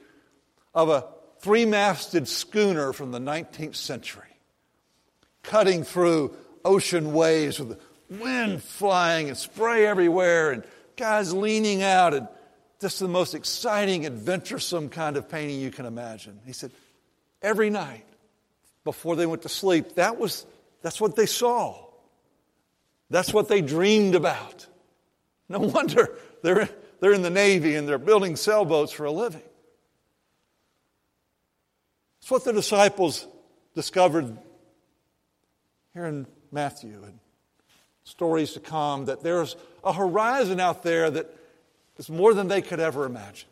of 0.74 0.89
a 0.89 1.06
three 1.39 1.65
masted 1.65 2.28
schooner 2.28 2.91
from 2.93 3.12
the 3.12 3.19
19th 3.19 3.76
century, 3.76 4.39
cutting 5.43 5.84
through 5.84 6.36
ocean 6.65 7.13
waves 7.13 7.60
with 7.60 7.80
wind 8.10 8.63
flying 8.63 9.30
and 9.30 9.38
spray 9.38 9.86
everywhere 9.86 10.52
and 10.52 10.63
guys 10.96 11.34
leaning 11.34 11.84
out 11.84 12.13
and 12.13 12.28
just 12.82 13.00
the 13.00 13.08
most 13.08 13.34
exciting, 13.34 14.06
adventuresome 14.06 14.89
kind 14.89 15.18
of 15.18 15.30
painting 15.30 15.60
you 15.60 15.72
can 15.72 15.86
imagine. 15.86 16.39
He 16.46 16.54
said, 16.54 16.72
every 17.41 17.70
night 17.70 18.06
before 18.84 19.15
they 19.15 19.26
went 19.26 19.44
to 19.44 19.50
sleep, 19.50 19.96
that 19.96 20.18
was, 20.18 20.46
that's 20.82 21.00
what 21.00 21.15
they 21.15 21.26
saw. 21.26 21.78
That's 23.10 23.34
what 23.34 23.48
they 23.48 23.62
dreamed 23.62 24.15
about. 24.15 24.68
No 25.48 25.60
wonder 25.76 26.15
they're, 26.41 26.70
they're 27.00 27.13
in 27.13 27.22
the 27.22 27.30
Navy 27.30 27.76
and 27.76 27.88
they're 27.88 27.98
building 27.98 28.36
sailboats 28.36 28.91
for 28.91 29.06
a 29.06 29.12
living. 29.12 29.41
It's 32.22 32.32
what 32.32 32.44
the 32.44 32.54
disciples 32.54 33.28
discovered 33.76 34.38
here 35.94 36.06
in 36.06 36.26
Matthew 36.52 37.04
and 37.04 37.20
stories 38.06 38.54
to 38.54 38.60
come 38.60 39.06
that 39.06 39.22
there's 39.22 39.56
a 39.84 39.91
horizon 39.91 40.60
out 40.60 40.84
there 40.84 41.12
that 41.12 41.36
is 41.98 42.10
more 42.10 42.34
than 42.34 42.48
they 42.48 42.62
could 42.62 42.80
ever 42.80 43.06
imagine. 43.06 43.50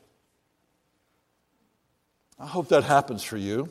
I 2.40 2.48
hope 2.48 2.70
that 2.70 2.84
happens 2.84 3.24
for 3.24 3.38
you. 3.38 3.70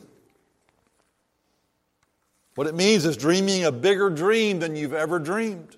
What 2.55 2.67
it 2.67 2.75
means 2.75 3.05
is 3.05 3.17
dreaming 3.17 3.65
a 3.65 3.71
bigger 3.71 4.09
dream 4.09 4.59
than 4.59 4.75
you've 4.75 4.93
ever 4.93 5.19
dreamed. 5.19 5.75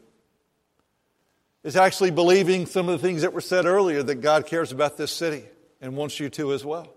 It's 1.63 1.75
actually 1.75 2.11
believing 2.11 2.65
some 2.65 2.89
of 2.89 3.01
the 3.01 3.07
things 3.07 3.21
that 3.21 3.33
were 3.33 3.41
said 3.41 3.65
earlier 3.65 4.03
that 4.03 4.15
God 4.15 4.45
cares 4.45 4.71
about 4.71 4.97
this 4.97 5.11
city 5.11 5.43
and 5.81 5.95
wants 5.95 6.19
you 6.19 6.29
to 6.31 6.53
as 6.53 6.65
well, 6.65 6.93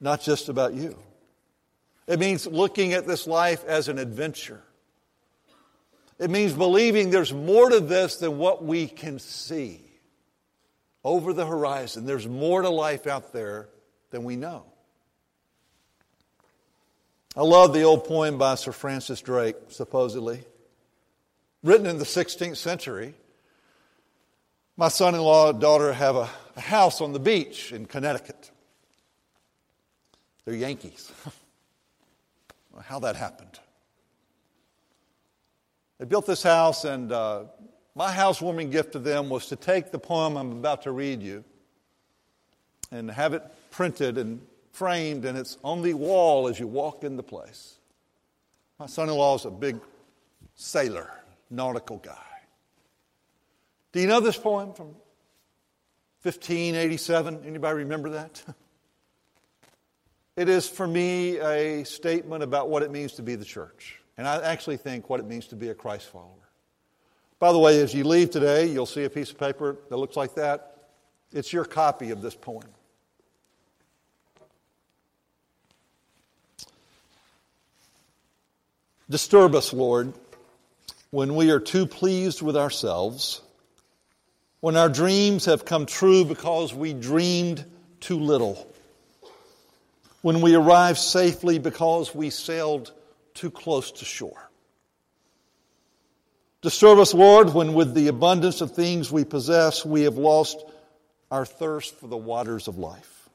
not 0.00 0.22
just 0.22 0.48
about 0.48 0.74
you. 0.74 0.96
It 2.06 2.18
means 2.18 2.46
looking 2.46 2.94
at 2.94 3.06
this 3.06 3.26
life 3.26 3.64
as 3.64 3.88
an 3.88 3.98
adventure. 3.98 4.62
It 6.20 6.28
means 6.28 6.52
believing 6.52 7.08
there's 7.08 7.32
more 7.32 7.70
to 7.70 7.80
this 7.80 8.16
than 8.16 8.36
what 8.36 8.62
we 8.62 8.86
can 8.86 9.18
see 9.18 9.80
over 11.02 11.32
the 11.32 11.46
horizon. 11.46 12.04
There's 12.04 12.28
more 12.28 12.60
to 12.60 12.68
life 12.68 13.06
out 13.06 13.32
there 13.32 13.70
than 14.10 14.22
we 14.24 14.36
know. 14.36 14.66
I 17.34 17.40
love 17.40 17.72
the 17.72 17.84
old 17.84 18.04
poem 18.04 18.36
by 18.36 18.56
Sir 18.56 18.72
Francis 18.72 19.22
Drake, 19.22 19.56
supposedly, 19.68 20.44
written 21.62 21.86
in 21.86 21.96
the 21.96 22.04
16th 22.04 22.58
century. 22.58 23.14
My 24.76 24.88
son 24.88 25.14
in 25.14 25.22
law 25.22 25.48
and 25.48 25.60
daughter 25.60 25.90
have 25.90 26.16
a, 26.16 26.28
a, 26.56 26.60
house 26.60 27.00
on 27.00 27.12
the 27.12 27.18
beach 27.18 27.72
in 27.72 27.86
Connecticut. 27.86 28.50
They're 30.44 30.54
Yankees. 30.54 31.10
How 32.82 32.98
that 32.98 33.16
happened. 33.16 33.58
They 36.00 36.06
built 36.06 36.24
this 36.24 36.42
house, 36.42 36.86
and 36.86 37.12
uh, 37.12 37.44
my 37.94 38.10
housewarming 38.10 38.70
gift 38.70 38.92
to 38.92 38.98
them 38.98 39.28
was 39.28 39.48
to 39.48 39.56
take 39.56 39.90
the 39.92 39.98
poem 39.98 40.38
I'm 40.38 40.52
about 40.52 40.82
to 40.84 40.92
read 40.92 41.22
you 41.22 41.44
and 42.90 43.10
have 43.10 43.34
it 43.34 43.42
printed 43.70 44.16
and 44.16 44.40
framed, 44.72 45.26
and 45.26 45.36
it's 45.36 45.58
on 45.62 45.82
the 45.82 45.92
wall 45.92 46.48
as 46.48 46.58
you 46.58 46.66
walk 46.66 47.04
in 47.04 47.16
the 47.16 47.22
place. 47.22 47.76
My 48.78 48.86
son 48.86 49.10
in 49.10 49.14
law 49.14 49.34
is 49.34 49.44
a 49.44 49.50
big 49.50 49.78
sailor, 50.54 51.12
nautical 51.50 51.98
guy. 51.98 52.16
Do 53.92 54.00
you 54.00 54.06
know 54.06 54.20
this 54.20 54.38
poem 54.38 54.72
from 54.72 54.94
1587? 56.22 57.42
Anybody 57.44 57.74
remember 57.76 58.10
that? 58.10 58.42
It 60.36 60.48
is 60.48 60.66
for 60.66 60.86
me 60.86 61.36
a 61.38 61.84
statement 61.84 62.42
about 62.42 62.70
what 62.70 62.82
it 62.82 62.90
means 62.90 63.14
to 63.14 63.22
be 63.22 63.34
the 63.34 63.44
church. 63.44 63.99
And 64.20 64.28
I 64.28 64.42
actually 64.42 64.76
think 64.76 65.08
what 65.08 65.18
it 65.18 65.24
means 65.24 65.46
to 65.46 65.56
be 65.56 65.70
a 65.70 65.74
Christ 65.74 66.08
follower. 66.08 66.50
By 67.38 67.52
the 67.52 67.58
way, 67.58 67.80
as 67.80 67.94
you 67.94 68.04
leave 68.04 68.28
today, 68.28 68.66
you'll 68.66 68.84
see 68.84 69.04
a 69.04 69.08
piece 69.08 69.30
of 69.30 69.38
paper 69.38 69.78
that 69.88 69.96
looks 69.96 70.14
like 70.14 70.34
that. 70.34 70.76
It's 71.32 71.54
your 71.54 71.64
copy 71.64 72.10
of 72.10 72.20
this 72.20 72.34
poem. 72.34 72.68
Disturb 79.08 79.54
us, 79.54 79.72
Lord, 79.72 80.12
when 81.10 81.34
we 81.34 81.50
are 81.50 81.58
too 81.58 81.86
pleased 81.86 82.42
with 82.42 82.58
ourselves, 82.58 83.40
when 84.60 84.76
our 84.76 84.90
dreams 84.90 85.46
have 85.46 85.64
come 85.64 85.86
true 85.86 86.26
because 86.26 86.74
we 86.74 86.92
dreamed 86.92 87.64
too 88.00 88.18
little, 88.18 88.70
when 90.20 90.42
we 90.42 90.56
arrive 90.56 90.98
safely 90.98 91.58
because 91.58 92.14
we 92.14 92.28
sailed 92.28 92.92
too 93.40 93.50
close 93.50 93.90
to 93.90 94.04
shore. 94.04 94.50
Disturb 96.60 96.98
us, 96.98 97.14
Lord, 97.14 97.54
when 97.54 97.72
with 97.72 97.94
the 97.94 98.08
abundance 98.08 98.60
of 98.60 98.72
things 98.72 99.10
we 99.10 99.24
possess, 99.24 99.82
we 99.82 100.02
have 100.02 100.18
lost 100.18 100.62
our 101.30 101.46
thirst 101.46 101.94
for 101.94 102.06
the 102.06 102.18
waters 102.18 102.68
of 102.68 102.76
life. 102.76 103.30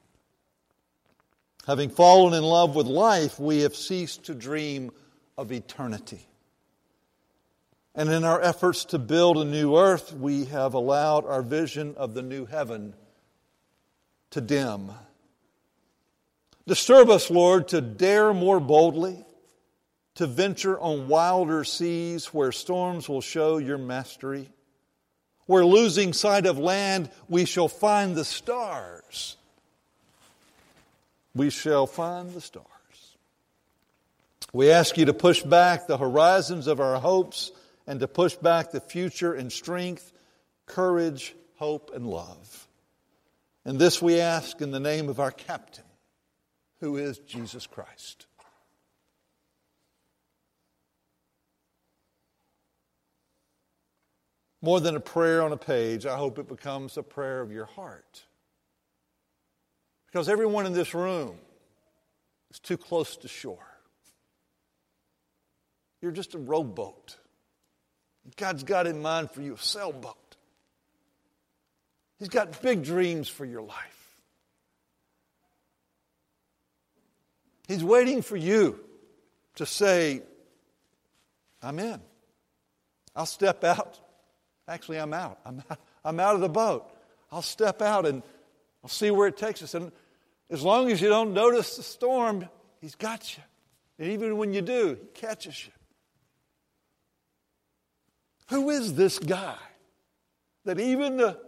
Having 1.66 1.90
fallen 1.90 2.36
in 2.36 2.44
love 2.44 2.76
with 2.76 2.86
life, 2.86 3.40
we 3.40 3.62
have 3.62 3.76
ceased 3.76 4.26
to 4.26 4.36
dream 4.36 4.92
of 5.40 5.52
eternity. 5.52 6.28
And 7.96 8.08
in 8.12 8.24
our 8.24 8.40
efforts 8.40 8.86
to 8.86 9.00
build 9.00 9.38
a 9.40 9.46
new 9.46 9.76
earth, 9.76 10.14
we 10.14 10.46
have 10.46 10.76
allowed 10.76 11.26
our 11.26 11.42
vision 11.42 11.96
of 11.98 12.14
the 12.14 12.22
new 12.22 12.46
heaven 12.46 12.94
to 14.30 14.42
dim. 14.42 14.92
Disturb 16.68 17.10
us, 17.10 17.32
Lord, 17.32 17.70
to 17.70 17.82
dare 17.82 18.36
more 18.36 18.60
boldly, 18.60 19.26
to 20.16 20.28
venture 20.28 20.80
on 20.80 21.08
wilder 21.08 21.64
seas 21.64 22.28
where 22.28 22.52
storms 22.52 23.08
will 23.08 23.22
show 23.22 23.58
your 23.58 23.78
mastery, 23.78 24.50
where 25.46 25.66
losing 25.66 26.14
sight 26.14 26.46
of 26.46 26.58
land, 26.58 27.10
we 27.28 27.46
shall 27.46 27.68
find 27.68 28.16
the 28.16 28.26
stars. 28.26 29.38
We 31.36 31.50
shall 31.50 31.86
find 31.86 32.34
the 32.34 32.42
stars. 32.42 32.66
We 34.54 34.72
ask 34.72 34.98
you 34.98 35.06
to 35.06 35.14
push 35.14 35.42
back 35.42 35.86
the 35.86 35.98
horizons 35.98 36.68
of 36.68 36.80
our 36.80 37.00
hopes 37.00 37.52
and 37.86 38.00
to 38.00 38.08
push 38.08 38.36
back 38.36 38.72
the 38.72 38.80
future 38.80 39.36
in 39.36 39.50
strength, 39.50 40.14
courage, 40.66 41.36
hope, 41.58 41.92
and 41.94 42.08
love. 42.08 42.68
And 43.66 43.78
this 43.78 44.02
we 44.02 44.22
ask 44.22 44.62
in 44.62 44.72
the 44.72 44.80
name 44.80 45.10
of 45.10 45.20
our 45.20 45.32
captain, 45.32 45.84
who 46.80 46.96
is 46.96 47.18
Jesus 47.20 47.68
Christ. 47.68 48.28
More 54.66 54.80
than 54.80 54.96
a 54.96 55.00
prayer 55.00 55.44
on 55.44 55.52
a 55.52 55.58
page, 55.58 56.08
I 56.08 56.18
hope 56.18 56.40
it 56.40 56.48
becomes 56.48 56.98
a 56.98 57.04
prayer 57.04 57.40
of 57.40 57.52
your 57.52 57.66
heart. 57.66 58.24
Because 60.08 60.28
everyone 60.28 60.66
in 60.66 60.74
this 60.74 60.96
room 60.96 61.38
is 62.50 62.58
too 62.58 62.76
close 62.76 63.16
to 63.18 63.28
shore. 63.28 63.68
You're 66.02 66.12
just 66.12 66.34
a 66.34 66.40
rowboat. 66.40 67.16
God's 68.38 68.64
got 68.64 68.88
in 68.88 69.04
mind 69.04 69.30
for 69.30 69.44
you 69.44 69.54
a 69.54 69.58
sailboat. 69.60 70.36
He's 72.18 72.30
got 72.30 72.60
big 72.64 72.84
dreams 72.84 73.28
for 73.28 73.46
your 73.46 73.62
life. 73.62 74.16
He's 77.68 77.84
waiting 77.84 78.24
for 78.24 78.36
you 78.36 78.80
to 79.58 79.68
say, 79.68 80.24
I'm 81.62 81.78
in. 81.78 82.02
I'll 83.16 83.28
step 83.28 83.64
out. 83.64 84.00
Actually, 84.68 85.00
I'm 85.00 85.14
out. 85.14 85.40
I'm, 85.46 85.64
I'm 86.06 86.20
out 86.20 86.36
of 86.36 86.42
the 86.42 86.50
boat. 86.50 86.90
I'll 87.32 87.42
step 87.42 87.82
out 87.82 88.06
and 88.06 88.24
I'll 88.84 88.90
see 88.90 89.12
where 89.12 89.28
it 89.28 89.38
takes 89.38 89.62
us. 89.62 89.74
And 89.74 89.92
as 90.50 90.62
long 90.62 90.92
as 90.92 91.02
you 91.02 91.10
don't 91.10 91.34
notice 91.34 91.78
the 91.78 91.84
storm, 91.84 92.48
He's 92.82 92.96
got 92.96 93.36
you. 93.36 93.44
And 93.98 94.12
even 94.12 94.38
when 94.38 94.54
you 94.54 94.62
do, 94.62 94.98
He 95.02 95.08
catches 95.20 95.66
you. 95.66 95.72
Who 98.50 98.70
is 98.70 98.94
this 98.94 99.18
guy 99.18 99.58
that 100.66 100.80
even 100.80 101.18
the, 101.18 101.40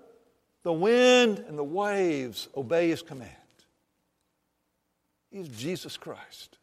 the 0.64 0.74
wind 0.74 1.44
and 1.48 1.58
the 1.58 1.64
waves 1.64 2.48
obey 2.56 2.90
his 2.90 3.02
command? 3.02 3.32
He's 5.32 5.48
Jesus 5.50 5.98
Christ. 5.98 6.58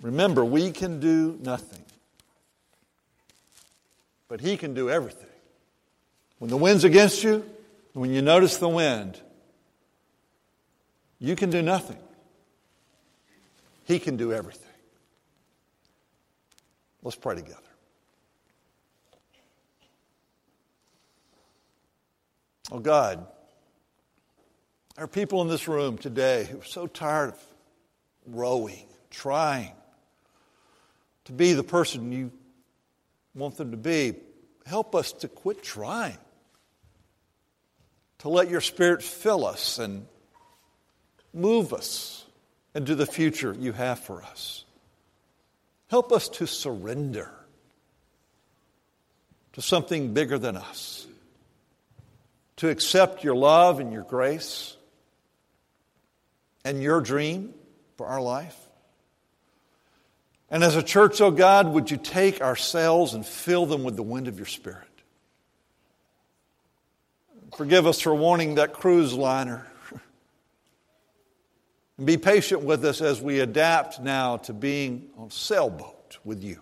Remember, 0.00 0.44
we 0.44 0.72
can 0.72 0.98
do 0.98 1.38
nothing, 1.40 1.83
but 4.34 4.40
he 4.40 4.56
can 4.56 4.74
do 4.74 4.90
everything. 4.90 5.28
When 6.40 6.50
the 6.50 6.56
wind's 6.56 6.82
against 6.82 7.22
you, 7.22 7.48
when 7.92 8.12
you 8.12 8.20
notice 8.20 8.56
the 8.56 8.68
wind, 8.68 9.20
you 11.20 11.36
can 11.36 11.50
do 11.50 11.62
nothing. 11.62 11.98
He 13.84 14.00
can 14.00 14.16
do 14.16 14.32
everything. 14.32 14.72
Let's 17.04 17.14
pray 17.14 17.36
together. 17.36 17.60
Oh 22.72 22.80
God, 22.80 23.24
there 24.96 25.04
are 25.04 25.06
people 25.06 25.42
in 25.42 25.48
this 25.48 25.68
room 25.68 25.96
today 25.96 26.48
who 26.50 26.58
are 26.58 26.64
so 26.64 26.88
tired 26.88 27.34
of 27.34 27.46
rowing, 28.26 28.88
trying 29.10 29.70
to 31.26 31.32
be 31.32 31.52
the 31.52 31.62
person 31.62 32.10
you 32.10 32.32
want 33.34 33.56
them 33.56 33.70
to 33.72 33.76
be. 33.76 34.14
Help 34.66 34.94
us 34.94 35.12
to 35.12 35.28
quit 35.28 35.62
trying. 35.62 36.18
to 38.18 38.30
let 38.30 38.48
your 38.48 38.62
Spirit 38.62 39.02
fill 39.02 39.44
us 39.44 39.78
and 39.78 40.06
move 41.34 41.74
us 41.74 42.24
into 42.74 42.94
the 42.94 43.04
future 43.04 43.54
you 43.58 43.72
have 43.72 43.98
for 43.98 44.22
us. 44.22 44.64
Help 45.88 46.10
us 46.10 46.30
to 46.30 46.46
surrender 46.46 47.30
to 49.52 49.60
something 49.60 50.14
bigger 50.14 50.38
than 50.38 50.56
us, 50.56 51.06
to 52.56 52.70
accept 52.70 53.22
your 53.22 53.36
love 53.36 53.78
and 53.78 53.92
your 53.92 54.02
grace 54.02 54.76
and 56.64 56.82
your 56.82 57.02
dream 57.02 57.52
for 57.96 58.06
our 58.06 58.22
life. 58.22 58.58
And 60.54 60.62
as 60.62 60.76
a 60.76 60.84
church, 60.84 61.20
oh 61.20 61.32
God, 61.32 61.66
would 61.72 61.90
you 61.90 61.96
take 61.96 62.40
our 62.40 62.54
sails 62.54 63.12
and 63.12 63.26
fill 63.26 63.66
them 63.66 63.82
with 63.82 63.96
the 63.96 64.04
wind 64.04 64.28
of 64.28 64.38
your 64.38 64.46
Spirit? 64.46 64.86
Forgive 67.56 67.88
us 67.88 68.00
for 68.00 68.14
wanting 68.14 68.54
that 68.54 68.72
cruise 68.72 69.12
liner. 69.14 69.66
and 71.98 72.06
be 72.06 72.18
patient 72.18 72.62
with 72.62 72.84
us 72.84 73.00
as 73.00 73.20
we 73.20 73.40
adapt 73.40 74.00
now 74.00 74.36
to 74.36 74.52
being 74.52 75.08
on 75.18 75.28
sailboat 75.30 76.18
with 76.24 76.44
you. 76.44 76.60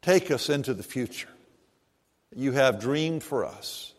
Take 0.00 0.30
us 0.30 0.48
into 0.48 0.72
the 0.72 0.82
future 0.82 1.28
you 2.34 2.52
have 2.52 2.80
dreamed 2.80 3.22
for 3.22 3.44
us. 3.44 3.92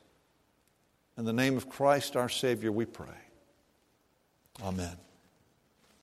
In 1.15 1.26
the 1.26 1.34
name 1.34 1.57
of 1.57 1.69
Christ 1.69 2.15
our 2.15 2.30
Savior, 2.30 2.71
we 2.71 2.86
pray. 2.86 3.05
Amen. 4.63 4.97